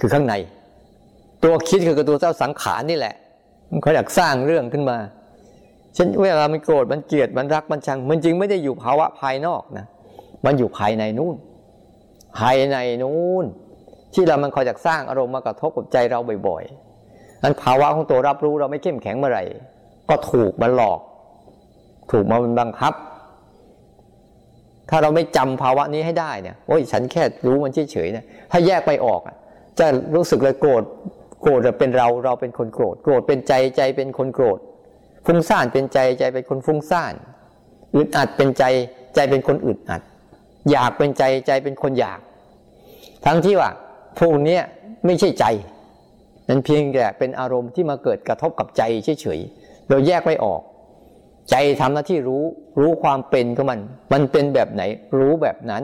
[0.00, 0.34] คือข้างใน
[1.42, 3.14] ตัวคิดคือตัวเจ้าสังขารนี่แหละ
[3.70, 4.98] มันเขาอยากสร้างเรื่องขึ้นมา
[5.96, 9.86] ฉันเวลามันโกรธมันเกลียดมันรักมันชัง มันจริงไม่ได้อยู่ภาวะภายนอกนะ
[10.46, 11.36] มันอยู่ภายในนู่น
[12.38, 13.44] ภายในนู่น
[14.14, 16.18] ที่เรามันคอยอยากสร้างอารมณ์มากระทบกับใจเรา
[16.48, 19.44] บ่อยๆนั้นภาวะของตัวรับรู้เราไม่เข้มแข็งเมื่อไหร่
[20.08, 21.00] ก็ถูกมันหลอก
[22.10, 22.94] ถูกมันบังคับ
[24.90, 29.20] ถ้าเราไม่จำภาวะนี้ให้ได้เนี่ยโอ้ยฉันแค่รู้มันเฉยๆเนี่ยถ้าแยกไปออก
[29.78, 30.82] จะรู้สึกเลยโกรธ
[31.42, 34.58] โกรธเป็นเราเราเป็นคนโกรธโกรธเป็นใจใจเป็นคนโกรธ
[35.26, 37.12] ฟุ้งซ่านเป็นใจใจเป็นคนฟุ้งซ่าน
[37.94, 38.64] อึดอัดเป็นใจ
[39.14, 40.02] ใจเป็นคนอึดอัด
[40.70, 42.20] อยากเป็นใจใจเป็นคนอยาก
[43.26, 43.70] ทั้งที่ว่า
[44.18, 44.58] พวกนี้
[45.06, 45.44] ไม่ใช่ใจ
[46.48, 50.60] นั้นเพียงแต่เป็นอารมณ์ที่มาเกิดกระทบกับใจเฉยๆเราแยกไม่ออก
[51.50, 52.42] ใจทำหน้าที่รู้
[52.80, 53.80] รู้ความเป็นของมัน
[54.12, 54.82] มันเป็นแบบไหน
[55.18, 55.82] รู้แบบนั้น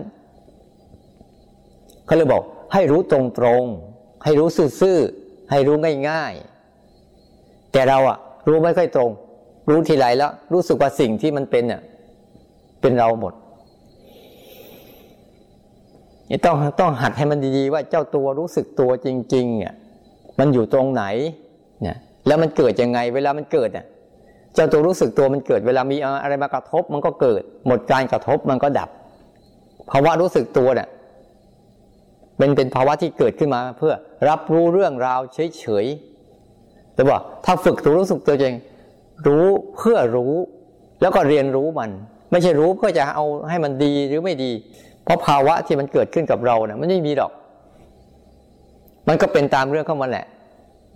[2.07, 3.20] เขาเลยบอกให้รู้ตร
[3.62, 4.49] งๆให้รู้
[4.80, 5.76] ซื่อๆให้รู้
[6.09, 8.18] ง่ายๆ แต่เราอะ
[8.49, 9.11] รู้ไม่ค่อยตรง
[9.70, 11.83] รู้ทีไรแล้ว รู้สึกว่าสิ่งที่มันเป็นเนี่ย
[12.80, 13.33] เป็นเราหมด
[16.33, 19.74] นี่ต้องต้องหัดให้มันดีๆ ว่าเจ้าตัวรู้สึกตัวจริงๆเนี่ย
[20.39, 21.05] มันอยู่ตรงไหน
[21.83, 23.87] เนี่ยแล้วมันเกิดยังไง เวลามันเกิดเนี่ย
[24.55, 28.89] เจ้าตัวรู้สึกตัวมันเกิด เวลามีอะไรมากระทบ มันก็เกิด หมดการกระทบมันก็ดับ
[29.91, 30.89] ภาวะรู้สึกตัวเนี่ย
[32.39, 33.95] เป็นเป็นภาวะที่เกิดขึ้นมา เพื่อ
[34.28, 35.20] รับรู้เรื่องราว
[35.59, 38.55] เฉยๆแต่ว่าถ้าฝึกตัวรู้สึกตัวเอง
[39.26, 40.35] รู้เพื่อรู้
[41.01, 41.91] แล้วก็เรียนรู้มัน
[42.30, 44.53] ไม่ใช่รู้เพื่อจะเอาให้มันดีหรือไม่ดี
[45.05, 47.32] เพราะภาวะที่มันเกิดขึ้นกับเราเนี่ยมันไม่มีดอก
[49.09, 50.26] มันก็เป็นตามเรื่องของมันแหละ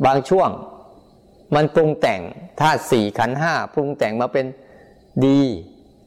[0.07, 0.48] บางช่วง
[1.54, 2.20] มันปรุงแต่ง
[2.61, 4.46] ธาตุสี่ขันห้าปรุงแต่งมาเป็น
[5.24, 5.40] ดี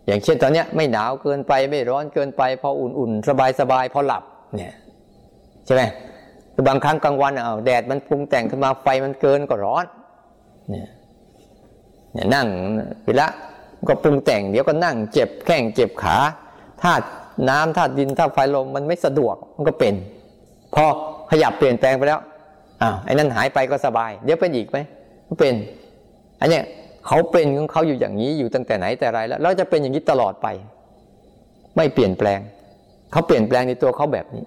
[0.05, 3.27] อย่างเช่นตอนนี้ไม่หนาวเกินไปไม่ร้อนเกินไป พออุ่นๆ
[3.59, 4.23] สบายๆ พอหลับ
[4.55, 4.73] เนี่ย
[5.65, 5.81] ใช่ไหม
[6.67, 9.85] บางครั้งกลางวันเอาแดดมันปรุงแต่งขึ้นมาไฟมันเกินก็ร้อน
[10.69, 10.87] เนี่ย
[12.13, 12.47] เนี่ยนั่ง
[13.05, 13.27] เวลา
[13.87, 16.17] ก็ปรุงแต่งเดี๋ยวก็นั่งเจ็บแข้งเจ็บขา
[16.81, 17.05] ธาตุ
[17.49, 19.93] น้ำธาตุดินธาตุไฟลมมันไม่สะดวกมันก็เป็น
[20.75, 20.85] พอ
[21.31, 22.19] ขยับเปลี่ยนแปลงไปแล้ว
[22.81, 24.77] อ้าวไอ้นั่นหายไปก็สบาย เดี๋ยวเป็นอีกไหม
[25.39, 25.53] เป็น
[26.41, 26.63] อันเนี้ย
[27.07, 30.47] เขาเป็นของเขาอยู่อย่างนี้อยู่ตั้งแต่ไหนแต่ไรแล้วเราจะเป็นอย่างนี้ตลอดไป
[31.75, 32.39] ไม่เปลี่ยนแปลง
[33.11, 34.45] เขาเปลี่ยนแปลงในตัวเขาแบบนี้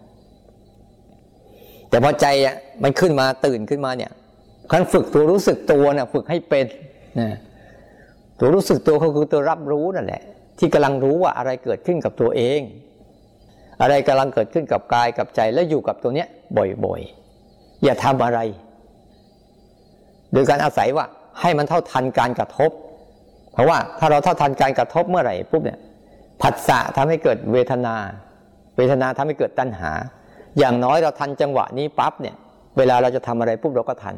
[1.90, 4.12] แต่พอใจอะมันขึ้นมาตื่นขึ้นมาเนี่ย
[4.70, 6.66] คันฝึกตัวรู้สึกตัวเนี่ยฝึกให้เป็น
[7.20, 7.28] นะ
[8.38, 10.22] ตัวรู้สึกตัวก็คือตัวรับรู้นั่นแหละ
[10.64, 12.60] ที่กำลังรู้ว่าอะไรเกิดขึ้นกับตัวเอง
[13.82, 16.28] อะไรกำลังเกิดขึ้นกับกายกับใจแล้วอยู่กับตัวเนี้ย
[16.84, 18.38] บ่อยๆ อย่าทำอะไร
[20.32, 21.06] โดยการอาศัยว่า
[21.40, 22.70] ให้มันเท่าทันการกระทบ
[23.52, 25.78] เพราะว่าถ้าเราเท่าทันการกระทบเมื่อไหร่ปุ๊บเนี่ย
[26.42, 27.94] ผัสสะทำให้เกิดเวทนา
[28.76, 29.90] เวทนาทำให้เกิดตัณหา
[30.58, 32.36] อย่างน้อยเราทันจังหวะนี้ปั๊บเนี่ย
[32.78, 34.16] เวลาเราจะทำอะไรปุ๊บเราก็ทัน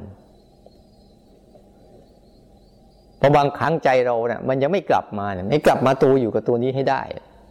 [3.14, 7.03] เพ ราะบางครั้งใจเราเนี่ยมันยังไม่กลับมาเนี่ยไม่กลับมาตัวอยู่กับตัวนี้ให้ได้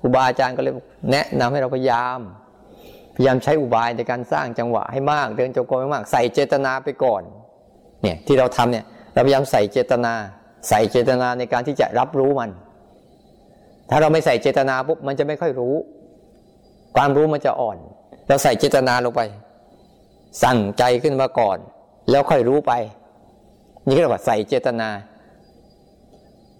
[0.02, 0.74] ครูบาอาจารย์ก็เลย
[1.12, 2.20] แนะนำให้เราพยายาม
[3.16, 7.22] พยายามใช้อุบายในการสร้างจังหวะให้มาก เดินจงกรมให้มาก ใส่เจตนาไปก่อน
[8.02, 10.14] เนี่ยที่เราทำเนี่ยเราพยายามใส่เจตนา
[10.70, 12.50] ใส่เจตนาในการที่จะรับรู้มัน
[13.90, 15.76] ถ้าเราไม่ใส่เจตนาปุ๊บมันจะไม่ค่อยรู้
[16.96, 17.78] ความรู้มันจะอ่อน
[18.28, 19.22] เราใส่เจตนาลงไป
[20.44, 21.58] สั่งใจขึ้นมาก่อน
[22.10, 22.74] แล้วค่อยรู้ไป
[23.86, 24.90] นี่เรียกว่าใส่เจตนา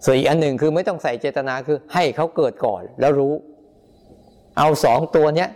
[0.06, 3.34] ส่วนอีกอันหนึ่งคือไม่ต้องใส่เจตนาคือให้เขาเกิดก่อนแล้วรู้
[4.58, 5.50] เอาสองตัวเนี้ย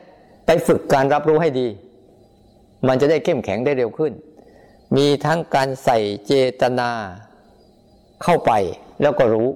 [0.46, 1.68] ไปฝึกการรับรู้ให้ดี
[2.88, 4.14] มันจะได้เข้มแข็งได้เร็วขึ้น
[4.98, 6.90] มีทั้งการใส่เจตนา
[8.24, 8.52] เข้าไป
[9.02, 9.50] แล้วก็รู้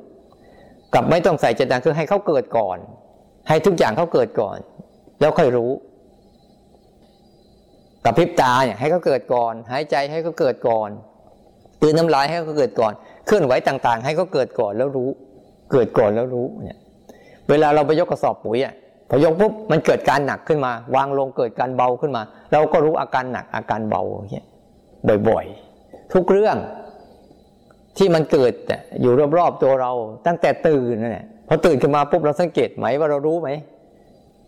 [0.93, 2.77] กับไม่ต้องใส่เจตนาคือให้เขาเกิดก่อน
[3.47, 4.57] ให้ทุกอย่างเขาเกิดก่อน
[5.19, 5.71] แล้วค่อยรู้
[8.05, 10.89] กับพริบตาเนี่ยให้เขาเกิดก่อน หายใจให้เขาเกิดก่อน
[11.81, 12.93] ตื่นน้ำลายให้เขาเกิดก่อน
[13.25, 15.09] เคลื่อนไหวต่างๆ ให้เขาเกิดก่อนแล้วรู้
[15.71, 16.77] เกิดก่อนแล้วรู้เนี่ย
[17.49, 18.73] เวลาเราไปยกกระสอบปุ๋ยอะ
[19.09, 24.01] พอยกปุ๊บมันเกิดการหนักขึ้นมา วางลงเกิดการเบาขึ้นมา เราก็รู้อาการหนักอาการเบา
[24.31, 24.45] เนี่ย
[25.29, 26.57] บ่อยๆ ทุกเรื่อง
[27.97, 28.53] ที่มันเกิด
[29.01, 29.91] อยู่รอบๆตัวเรา
[30.27, 33.49] ตั้งแต่ตื่นนั่นแหละพอตื่นขึ้นมาปุ๊บเราสังเกตไหมว่าเรารู้ไหม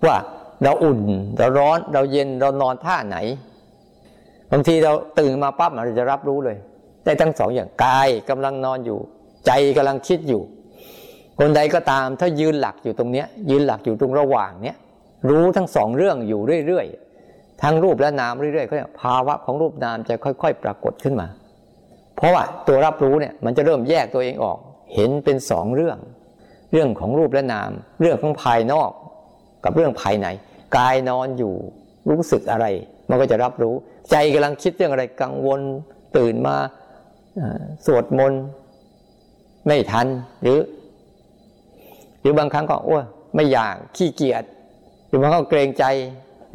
[0.05, 0.17] ว่า
[0.63, 0.99] เราอุ่น
[1.37, 3.17] เราร้อนเราเย็นเรานอนท่าไหน
[4.51, 6.57] บางทีเราตื่นมาปั๊บเราจะรับรู้เลย
[7.05, 8.99] ได้ทั้งสองอย่างกายกำลังนอนอยู่
[9.45, 10.41] ใจกำลังคิดอยู่
[11.39, 14.77] คนใดก็ตามถ้ายืนหลักอยู่ตรงเนี้ย ยืนหลักอยู่ตรงระหว่างเนี้ย
[15.29, 21.27] รู้ทั้งสองเรื่องอยู่เรื่อยๆทั้งรูปและนามเรื่อยๆเขาเนี่ยภาวะของรูปนามจะค่อย ๆ ปรากฏขึ้นมา
[22.15, 24.57] เพราะว่าตัวรับรู้เนี่ยมันจะเริ่มแยกตัวเองออก
[24.95, 25.97] เห็นเป็นสองเรื่อง
[26.71, 28.91] เรื่องของรูปและนาม เรื่องของภายนอก
[29.63, 30.27] กับเรื่องภายใน
[30.77, 31.53] กายนอนอยู่
[32.09, 32.65] รู้สึกอะไร
[33.09, 33.73] มันก็จะรับรู้
[34.11, 35.61] ใจกำลังคิดเรื่องอะไรกังวล
[36.17, 36.55] ตื่นมา
[37.85, 38.43] สวดมนต์
[39.67, 40.07] ไม่ทัน
[40.41, 40.59] หรือ
[42.21, 43.01] หรือบางครั้งก็อ้ว
[43.35, 44.43] ไม่อยากขี้เกียจ
[45.07, 45.83] หรือบางครั้งเกรงใจ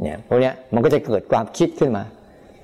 [0.02, 2.04] เนี่ยพวกนี้มันก็จะเกิดความคิดขึ้นมา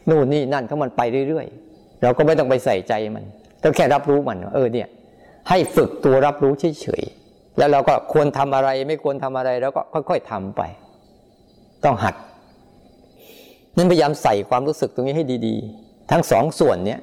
[0.09, 3.25] นู่นนี่นั่นเขามันไปเรื่อยๆเราก็ไม่ต้องไปใส่ใจมัน
[3.63, 4.89] ต้องแค่รับรู้มันเออเนี่ย
[5.49, 6.53] ให้ฝึกตัวรับรู้
[6.83, 10.63] เฉยๆแล้วเราก็ควรทำอะไร ไม่ควรทำอะไรแล้วก็ค่อย ๆทำไป
[11.85, 12.15] ต้องหัด
[13.77, 17.01] นั่นพยายามใส่ความรู้สึกตรงนี้ให้ดี ๆ ทั้งสองส่วนเนี้ย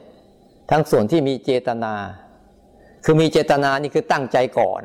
[0.72, 1.94] ทั้งส่วนที่มีเจตนา
[3.06, 4.82] คือมีเจตนานี่คือตั้งใจก่อน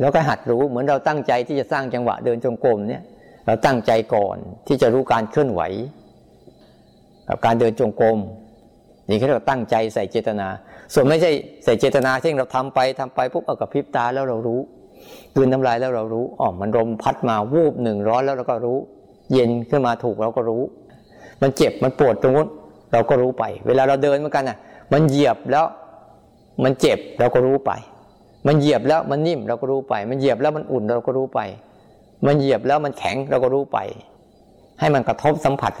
[0.00, 3.02] แล้วก็หัดรู้เหมือนเราตั้งใจที่จะสร้างจังหวะเดินจงกรมเนี่ย
[3.46, 4.36] เราตั้งใจก่อน
[4.66, 5.62] ที่จะรู้การเคลื่อนไหว
[7.28, 8.18] กับการเดินจงกรม
[9.08, 10.48] นี่คือเราตั้งใจใส่เจตนา
[10.94, 11.30] ส่วนไม่ใช่
[11.64, 14.60] ใส่เจตนาเช่นเราทำไปทำไปปุ๊บเอากับพริบตาแล้วเรารู้
[15.34, 18.78] กืนน้ำลายแล้วเรารู้อ๋อมันลมพัดมาวูบหนึ่งร้อนแล้วเราก็รู้
[19.32, 20.62] เย็นขึ้นมาถูกเราก็รู้
[21.42, 22.48] มันเจ็บมันปวดตรงนู้น
[22.92, 24.58] เราก็รู้ไป เวลาเราเดินเหมือนกันน่ะ
[24.92, 25.66] มันเหยียบแล้ว
[26.62, 27.72] มันเจ็บเราก็รู้ไป
[28.46, 31.40] มันเหยียบแล้วมันนิ่มเราก็รู้ไป มันเหยียบแล้วมันอุ่นเราก็รู้ไป
[32.26, 33.78] มันเหยียบแล้วมันแข็งเราก็รู้ไป
[34.80, 35.72] ให้มันกระทบสัมผัส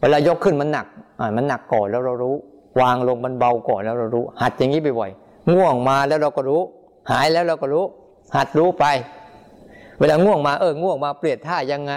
[0.00, 0.86] เวลายกขึ้นมันหนัก
[1.20, 2.34] อ่ามันหนักก่อนแล้วเรารู้
[2.80, 6.60] วางลงมันเบาก่อนแล้วเรารู้ หัดอย่างนี้บ่อยๆง่วงมาแล้วเราก็รู้
[7.10, 7.84] หายแล้วเราก็รู้
[8.36, 8.84] หัดรู้ไป
[9.98, 11.94] เวลาง่วงมาเออง่วงมาเปลี่ยนท่ายังไง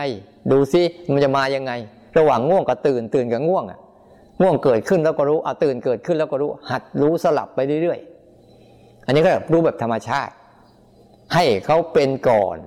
[0.52, 1.72] ดูซิมันจะมายังไง
[2.18, 3.80] ระหว่างง่วงกับตื่นตื่นกับง่วงอะ
[4.42, 10.34] ง่วงเกิดขึ้นแล้วก็รู้เอาตื่นเกิดขึ้นแล้วก็รู้ หัดรู้สลับไปเรื่อยๆ อันนี้ก็รู้แบบธรรมชาติ
[11.34, 12.58] ให้เขาเป็นก่อน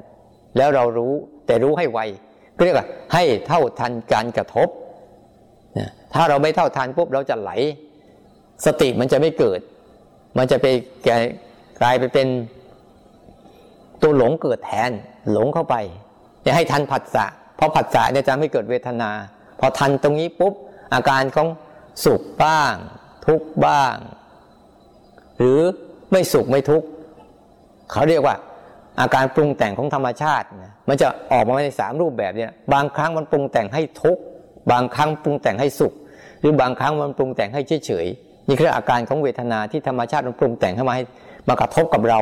[0.56, 1.12] แล้วเรารู้
[1.46, 1.98] แต่รู้ให้ไว
[2.56, 4.68] ก็เรียกว่าให้เท่าทันการกระทบ
[6.14, 7.50] ถ้าเราไม่เท่าทันปุ๊บเราจะไหล
[8.66, 9.60] สติมันจะไม่เกิด
[10.38, 10.66] มันจะไป
[11.82, 12.28] กลายไปเป็น
[14.02, 14.90] ตัวหลงเกิดแทน
[15.32, 15.76] หลงเข้าไป
[16.46, 19.10] จะให้ทันผัสสะเพราะผัสสะเนี่ยจะไม่เกิดเวทนา
[19.60, 20.54] พอทันตรงนี้ปุ๊บ
[20.94, 21.48] อาการของ
[22.04, 22.74] สุขบ้าง
[23.26, 23.94] ทุกบ้าง
[25.38, 25.60] หรือ
[26.12, 26.82] ไม่สุขไม่ทุก
[27.92, 28.34] เขาเรียกว่า
[29.00, 34.18] อาการปรุงแต่งของธรรมชาตินะมันจะออกมาในสามรูปแบบเนี่ยบางครั้งมันปรุงแต่งให้ทุก
[34.72, 35.92] บางครั้งปรุงแต่งให้สุข
[36.40, 38.06] หรือบางครั้งมันปรุงแต่งให้เฉยเฉย
[38.48, 41.04] นี่คืออาการของเวทนาที่ธรรมชาติมันปรุงแต่งเข้ามาให้
[41.48, 42.20] มากระทบกับเรา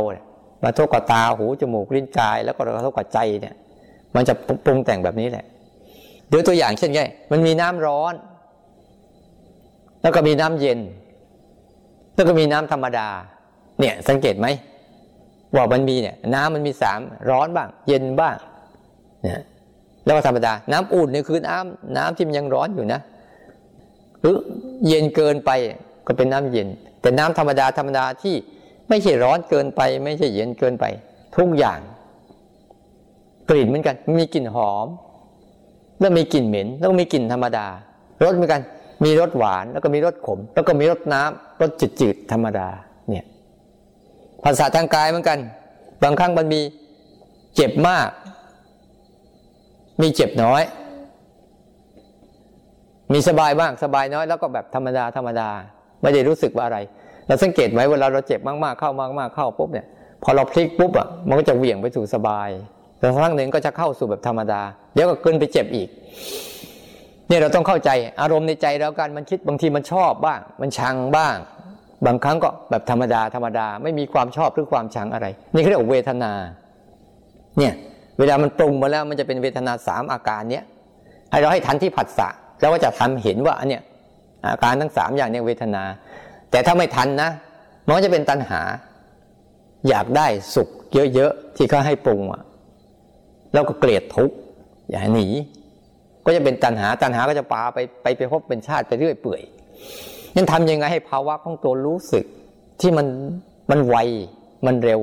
[0.62, 3.55] มากระทบกับตาหูจมูกลิ้นกาย แล้วก็กระทบกับใจเนี่ย
[4.17, 5.45] มันจะปรุงแต่งแบบนี้แหละ
[6.29, 7.01] เดี๋ยวตัวอย่างเช่นไง
[7.31, 8.14] มันมีน้ำร้อน
[10.03, 10.79] แล้วก็มีน้ำเย็น
[12.15, 13.09] แล้วก็มีน้ำธรรมดา
[13.81, 14.47] เนี่ย สังเกตไหม
[15.55, 18.37] ว่ามันมีเนี่ย น้ำมันมีสามร้อนบ้าง เย็นบ้าง
[19.23, 19.43] เนี่ย
[20.05, 23.01] แล้วก็ธรรมดา น้ำอุ่นเนี่ยคือน้ำน้ำที่มันยังร้อนอยู่นะ
[24.21, 24.37] หรือ
[24.87, 25.51] เย็นเกินไป
[26.07, 26.69] ก็เป็นน้ำเย็น
[27.01, 28.35] แต่น้ำธรรมดาธรรมดาที่
[28.89, 30.85] ไม่ใช่ร้อนเกินไป ไม่ใช่เย็นเกินไป
[31.37, 31.79] ทุกอย่าง
[33.51, 34.87] กลิ่นเหมือนกัน มีกลิ่นหอม
[36.01, 37.67] แล้วมีกลิ่นเหม็น แล้วมีกลิ่นธรรมดา
[38.25, 38.61] รสเหมือนกัน
[39.05, 41.71] มีรสหวานแล้วก็มีรสขม แล้วก็มีรสน้ำรส
[42.01, 42.69] จืดๆธรรมดา
[43.09, 43.25] เนี่ย
[44.45, 45.39] ภาษาทางกายเหมือนกัน
[46.03, 46.61] บางครั้งมันมี
[47.57, 48.09] เจ็บมาก
[50.03, 50.63] มีเจ็บน้อย
[53.13, 55.49] มีสบายบ้างสบายน้อย แล้วก็แบบธรรมดาธรรมดา
[56.03, 56.79] ไม่ได้รู้สึกว่าอะไร
[57.27, 59.87] เราสังเกตไหมเวลาเราเจ็บมากๆเข้ามากๆเข้าปุ๊บเนี่ย
[60.23, 62.49] พอเราพลิกปุ๊บอะมันก็จะเหวี่ยงไปสู่สบาย
[62.99, 64.61] แต่ครั้งหนึ่งก็จะเข้าสู่แบบธรรมดา
[64.95, 65.89] เดี๋ยวก็เกินไปเจ็บอีก
[67.29, 71.37] เนี่ยเราต้องเข้าใจอารมณ์ในใจเรากันมันคิดบางทีมันชอบบ้าง มันชังบ้าง
[72.07, 76.33] บางครั้งก็แบบธรรมดาธรรมดาไม่มีความชอบหรือความชังอะไร นี่เขาเรียกวเวทนา
[77.59, 77.72] เนี่ย
[78.18, 80.64] เวลามันปรุงมาแล้วมันจะเป็นเวทนาสามอาการเนี้ย
[81.31, 82.29] ให้เราให้ทันที่ผัสสะ
[82.61, 83.83] แล้วก็จะทำเห็นว่าอันเนี้ย
[84.45, 85.83] อาการทั้งสามอย่างเนี่ยเวทนา
[86.51, 87.31] แต่ถ้าไม่ทันนะ
[87.87, 88.61] มันก็จะเป็นตัณหา
[89.89, 90.68] อยากได้สุข
[91.14, 92.43] เยอะๆที่เขาให้ปรุงอะ
[93.53, 94.37] แล้วก็เกลียดทุกข์
[94.91, 95.27] อย่าหนี
[96.27, 99.43] ก็จะเป็นตัณหาตัณหาก็จะปาไปไปไปพบเป็นชาติไปเรื่อยเปื่อย
[100.35, 102.24] นั่นทำยังไงให้ภาวะของตัวรู้สึก
[102.81, 103.07] ที่มัน
[103.70, 103.97] มันไว
[104.66, 105.01] มันเร็ว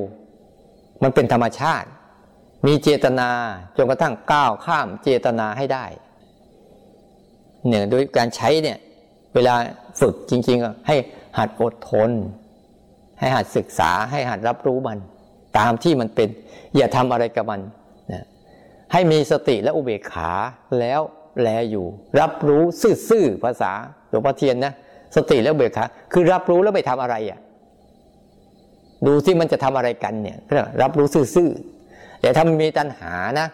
[1.03, 1.87] มันเป็นธรรมชาติ
[2.65, 3.29] มีเจตนา
[3.77, 5.85] จนกระทั่งก้าวข้ามเจตนาให้ได้
[7.67, 8.77] เนี่ยโดยการใช้เนี่ย
[9.35, 9.53] เวลา
[9.99, 10.95] ฝึกจริง ๆ ให้
[11.37, 12.11] หัดอดทน
[13.19, 14.97] ให้หัดศึกษาให้หัดรับรู้มัน
[15.57, 16.29] ตามที่มันเป็น
[16.75, 17.61] อย่าทำอะไรกับมัน
[18.93, 20.31] ให้มีสติและอุเบกขา
[20.79, 21.01] แล้ว
[21.41, 21.85] แลอยู่
[22.19, 22.63] รับรู้
[23.09, 23.71] ซื่อๆภาษา
[24.09, 24.73] หลวงพ่อเทียนนะ
[25.15, 27.39] สติและอุเบกขาคือรับรู้แล้วไม่ทำอะไรอะ
[29.07, 30.37] ดูที่มันจะทำอะไรกันเนี่ย
[30.81, 33.47] รับรู้ซื่อๆแต่ถ้ามันมีตัณหานะ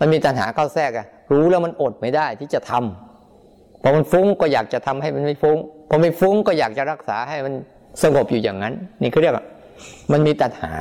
[0.00, 7.52] มันมีตัณหาเข้าแทรกอะรู้แล้วมันอดไม่ได้ที่จะทำพอมันฟุ้งก็อยากจะทำให้มันไม่ฟุ้งพอไม่ฟุ้งก็อยากจะรักษาให้มัน
[8.02, 9.44] สงบอยู่อย่างนั้น นี่เขาเรียกว่า
[10.12, 10.72] มันมีตัณหา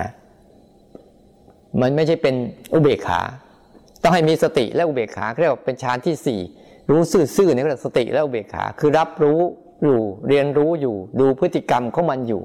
[1.82, 2.36] มันไม่ใช่เป็น
[2.74, 3.22] อุเบกขา
[4.06, 6.40] ต้องให้มีสติและอุเบกขาเรียกว่าเป็นฌานที่สี่
[6.90, 7.02] รู้
[7.36, 9.40] ซื่อๆนี่ก็เรียกสติและอุเบกขาคือรับรู้
[9.84, 10.00] อยู่
[10.30, 12.42] เรียนรู้อยู่ ดูพฤติกรรมของมันอยู่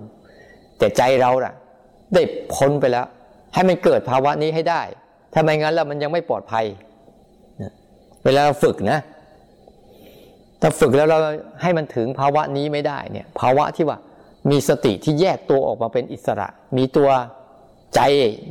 [0.78, 1.52] แต่ใจเราล่ะ
[2.14, 2.22] ได้
[2.54, 3.06] พ้นไปแล้ว
[3.54, 4.82] ให้มันเกิดภาวะนี้ให้ได้
[5.32, 6.64] ถ้าไม่งั้นแล้วมันยังไม่ปลอดภัย
[8.24, 8.98] เวลาเราฝึกนะ
[10.60, 11.18] ถ้าฝึกแล้วเรา
[11.62, 13.98] ให้มันถึงภาวะนี้ไม่ได้เนี่ย ภาวะที่ว่า
[14.50, 17.08] มีสติที่แยกตัวออกมาเป็นอิสระ มีตัว
[17.94, 18.00] ใจ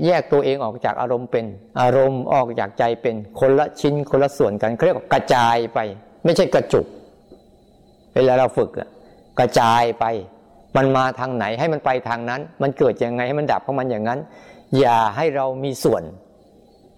[0.06, 1.46] แยกตัวเองออกจากอารมณ์เป็น
[1.82, 5.80] อารมณ์ออกจากใจเป็นคนละชิ้นคนละส่วนกันเขาเรียกว่ากระจายไป
[6.26, 6.86] ไม่ใช่กระจุก
[8.16, 8.70] เวลาเราฝึก
[9.40, 10.06] กระจายไป
[10.78, 14.20] มันมาทางไหนให้มันไปทางนั้น มันเกิดยังไงให้มันดับของมันอย่างนั้น
[14.80, 16.04] อย่าให้เรามีส่วน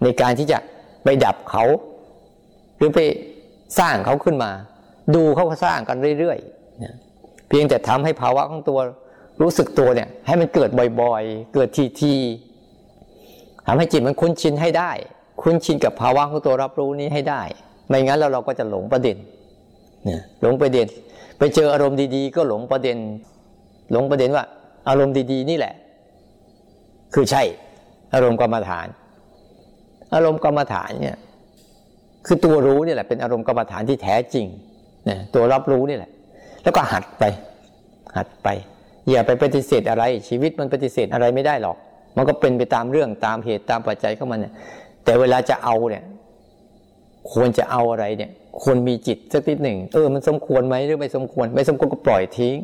[0.02, 0.58] ในการที่จะ
[1.04, 1.64] ไปดับเขา
[2.78, 3.00] หรือไป
[3.78, 4.50] สร้างเขาขึ้นมา
[5.14, 8.78] ดูเขาสร้างกันเรื่อยๆเพียงแต่ทำให้ภาวะของตัว
[9.40, 10.70] รู้สึกตัวเนี่ย ให้มันเกิด
[11.00, 11.68] บ่อยๆ เกิด
[12.02, 14.90] ทีๆทำให้จิตมันคุ้นชินให้ได้
[15.42, 17.42] คุ้นชินกับภาวะของตัวรับรู้นี้ให้ได้
[17.88, 19.16] ไม่งั้นเราเราก็จะหลงประเด็น
[20.04, 20.86] เนี่ยหลงประเด็น
[21.38, 22.96] ไปเจออารมณ์ดีๆ ก็หลงประเด็น
[23.92, 24.44] หลงประเด็นว่า
[24.88, 25.74] อารมณ์ดีๆ นี่แหละ
[27.14, 27.42] คือใช่
[28.14, 28.86] อารมณ์กรรมฐาน
[30.14, 31.16] อารมณ์กรรมฐานเนี่ย
[32.26, 34.46] คือตัวรู้นี่แหละเป็นอารมณ์กรรมฐานที่แท้จริง
[35.06, 36.10] เนี่ยตัวรับรู้นี่แหละ
[36.62, 37.24] แล้วก็หัดไป
[38.16, 38.48] หัดไป
[39.10, 41.76] อย่าไปปฏิเสธอะไร ชีวิตมันปฏิเสธอะไรไม่ได้หรอก
[42.16, 44.52] มันก็เป็นไปตามเรื่องตามเหตุตามปัจจัยของมันเนี่ย
[45.04, 46.02] แต่เวลาจะเอาเนี่ย
[47.32, 48.30] ควรจะเอาอะไรเนี่ย
[48.62, 52.56] ควรมีจิตสักนิดหนึ่ง เออ มันสมควรไหมหรือไม่สมควร ไม่สมควรก็ปล่อยทิ้ง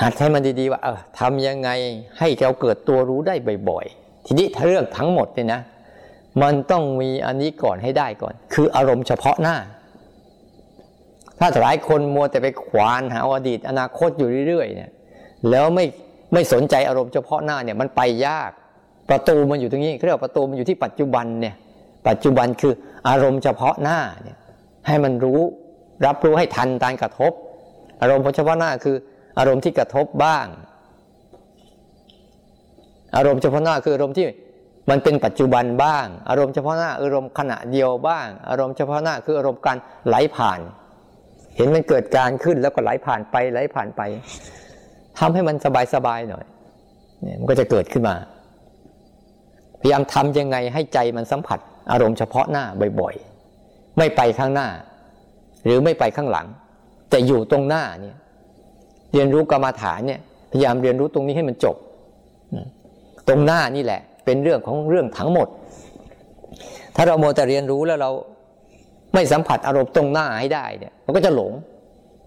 [0.00, 1.70] หัดให้มันดีๆว่าเออทำยังไง
[2.18, 3.34] ให้เราเกิดตัวรู้ได้
[3.68, 5.60] บ่อยๆ ทีนี้ถ้าเรื่องทั้งหมดเนี่ยนะ
[6.42, 9.56] มันต้องมีอันนี้ก่อนให้ได้ก่อน คืออารมณ์เฉพาะหน้า
[11.44, 14.90] ถ้าหลายคนมัวแต่ไปควานหาอดีตอนาคตอยู่เรื่อยๆเนี่ย
[15.50, 15.84] แล้วไม่
[16.32, 18.50] ไม่สนใจอารมณ์เฉพาะหน้าเนี่ยมันไปยาก
[19.10, 21.54] ประตูมันอยู่ตรงนี้เรียกว่าประตูมันอยู่ที่ปัจจุบันเนี่ย
[22.08, 22.72] ปัจจุบันคือ
[23.08, 24.36] อารมณ์เฉพาะหน้าเนี่ย
[24.86, 25.40] ให้มันรู้
[26.06, 27.32] รับรู้ให้ทันการกระทบ
[28.02, 28.96] อารมณ์เฉพาะหน้าคือ
[29.38, 30.46] อารมณ์ที่กระทบบ้าง
[33.16, 34.26] อารมณ์เฉพาะหน้าคืออารมณ์ที่
[34.90, 39.76] มันเป็นปัจจุบันบ้าง อารมณ์เฉพาะหน้าอารมณ์ขณะเดียวบ้าง อารมณ์เฉพาะหน้าคืออารมณ์การ
[40.06, 40.60] ไหลผ่าน
[41.56, 44.02] เห็นมันเกิดการขึ้นแล้วก็ไหลผ่านไปไหลผ่านไป
[45.18, 45.56] ทำให้มัน
[45.94, 46.44] สบายๆหน่อย
[47.22, 48.16] เนี่ยมันก็จะเกิดขึ้นมา
[49.80, 51.58] พยายามทำยังไงให้ใจมันสัมผัส
[51.92, 52.64] อารมณ์เฉพาะหน้า
[53.00, 54.68] บ่อยๆ ไม่ไปข้างหน้า
[55.64, 56.46] หรือไม่ไปข้างหลัง
[57.10, 58.16] แต่อยู่ตรงหน้าเนี่ย
[59.12, 60.20] เรียนรู้กรรมาฐานเนี่ย
[60.52, 61.76] พยายามเรียนรู้ตรงนี้ให้มันจบ
[63.28, 65.48] ตรงหน้านี่แหละ เป็นเรื่องของเรื่องทั้งหมด
[66.96, 68.10] ถ้าเราโมแต่เรียนรู้แล้วเรา
[69.14, 71.52] ไม่สัมผัสอารมณ์ตรงหน้าให้ได้เนี่ย มันก็จะหลง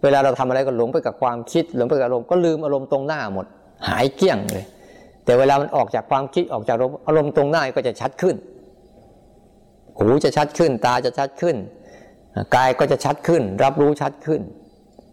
[0.03, 3.45] เวลาเราทำอะไรก็หลงไปกับความคิดหลงไปกับอารมณ์ก็ลืมอารมณ์ตรงหน้าหมด
[3.87, 4.65] หายเกลี้ยงเลย
[5.25, 8.35] แต่เวลามันออกจากความคิดออกจากอารมณ์อารมณ์ตรงหน้าก็จะชัดขึ้น
[9.97, 11.55] หูจะชัดขึ้น ตาจะชัดขึ้น
[12.55, 14.41] กายก็จะชัดขึ้น รับรู้ชัดขึ้น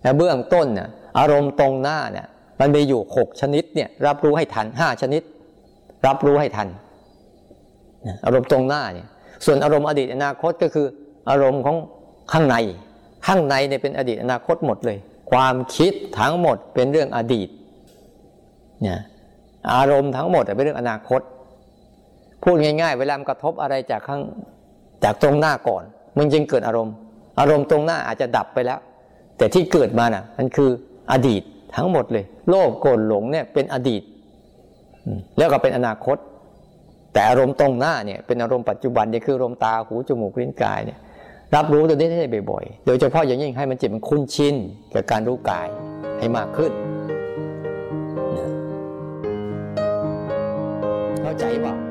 [0.02, 2.26] แต่เบื้องต้นเนี่ยอารมณ์ตรงหน้าเนี่ย
[2.60, 5.22] มันมีอยู่หกชนิดเนี่ยรับรู้ให้ทันห้าชนิด
[6.06, 6.68] รับรู้ให้ทัน
[8.26, 9.06] อารมณ์ตรงหน้าเนี่ย
[9.46, 10.86] ส่วนอารมณ์อดีตอนาคตก็คือ
[11.30, 11.76] อารมณ์ของ
[12.32, 12.56] ข้างใน
[13.26, 14.98] ข้างในเนี่ยเป็นอดีตอนาคตหมดเลย
[15.30, 17.48] ความคิดทั้งหมดเป็นเรื่องอดีต
[18.82, 18.98] เนี่ย
[19.74, 21.20] อารมณ์ทั้งหมดเป็นเรื่องอนาคต
[22.42, 24.22] พูดง่าย ๆ เวลามันกระทบอะไรจากข้าง
[25.04, 25.82] จากตรงหน้าก่อน
[26.18, 26.94] มันจึงเกิดอารมณ์
[27.40, 28.78] อารมณ์ตรงหน้าอาจจะดับไปแล้ว
[29.38, 30.70] แต่ที่เกิดมาน่ะมันคือ
[31.12, 31.42] อดีต
[31.76, 34.02] ทั้งหมดเลย โลภโกรธหลงเนี่ยเป็นอดีต
[35.38, 36.16] แล้วก็เป็นอนาคต
[37.12, 40.98] แต่อารมณ์ตรงหน้าเนี่ยเป็นอารมณ์ปัจจุบันเนี่ยคืออารมณ์ตาหูจมูกลิ้นกายเนี่ย
[41.54, 44.54] รับรู้ตัวนี้ได้บ่อยๆ โดยเฉพาะอย่างยิ่งให้มันจิตมันคุ้นชิน
[44.94, 45.68] กับการรู้กาย
[46.18, 46.72] ให้มากขึ้น
[51.22, 51.83] เข้าใจป่า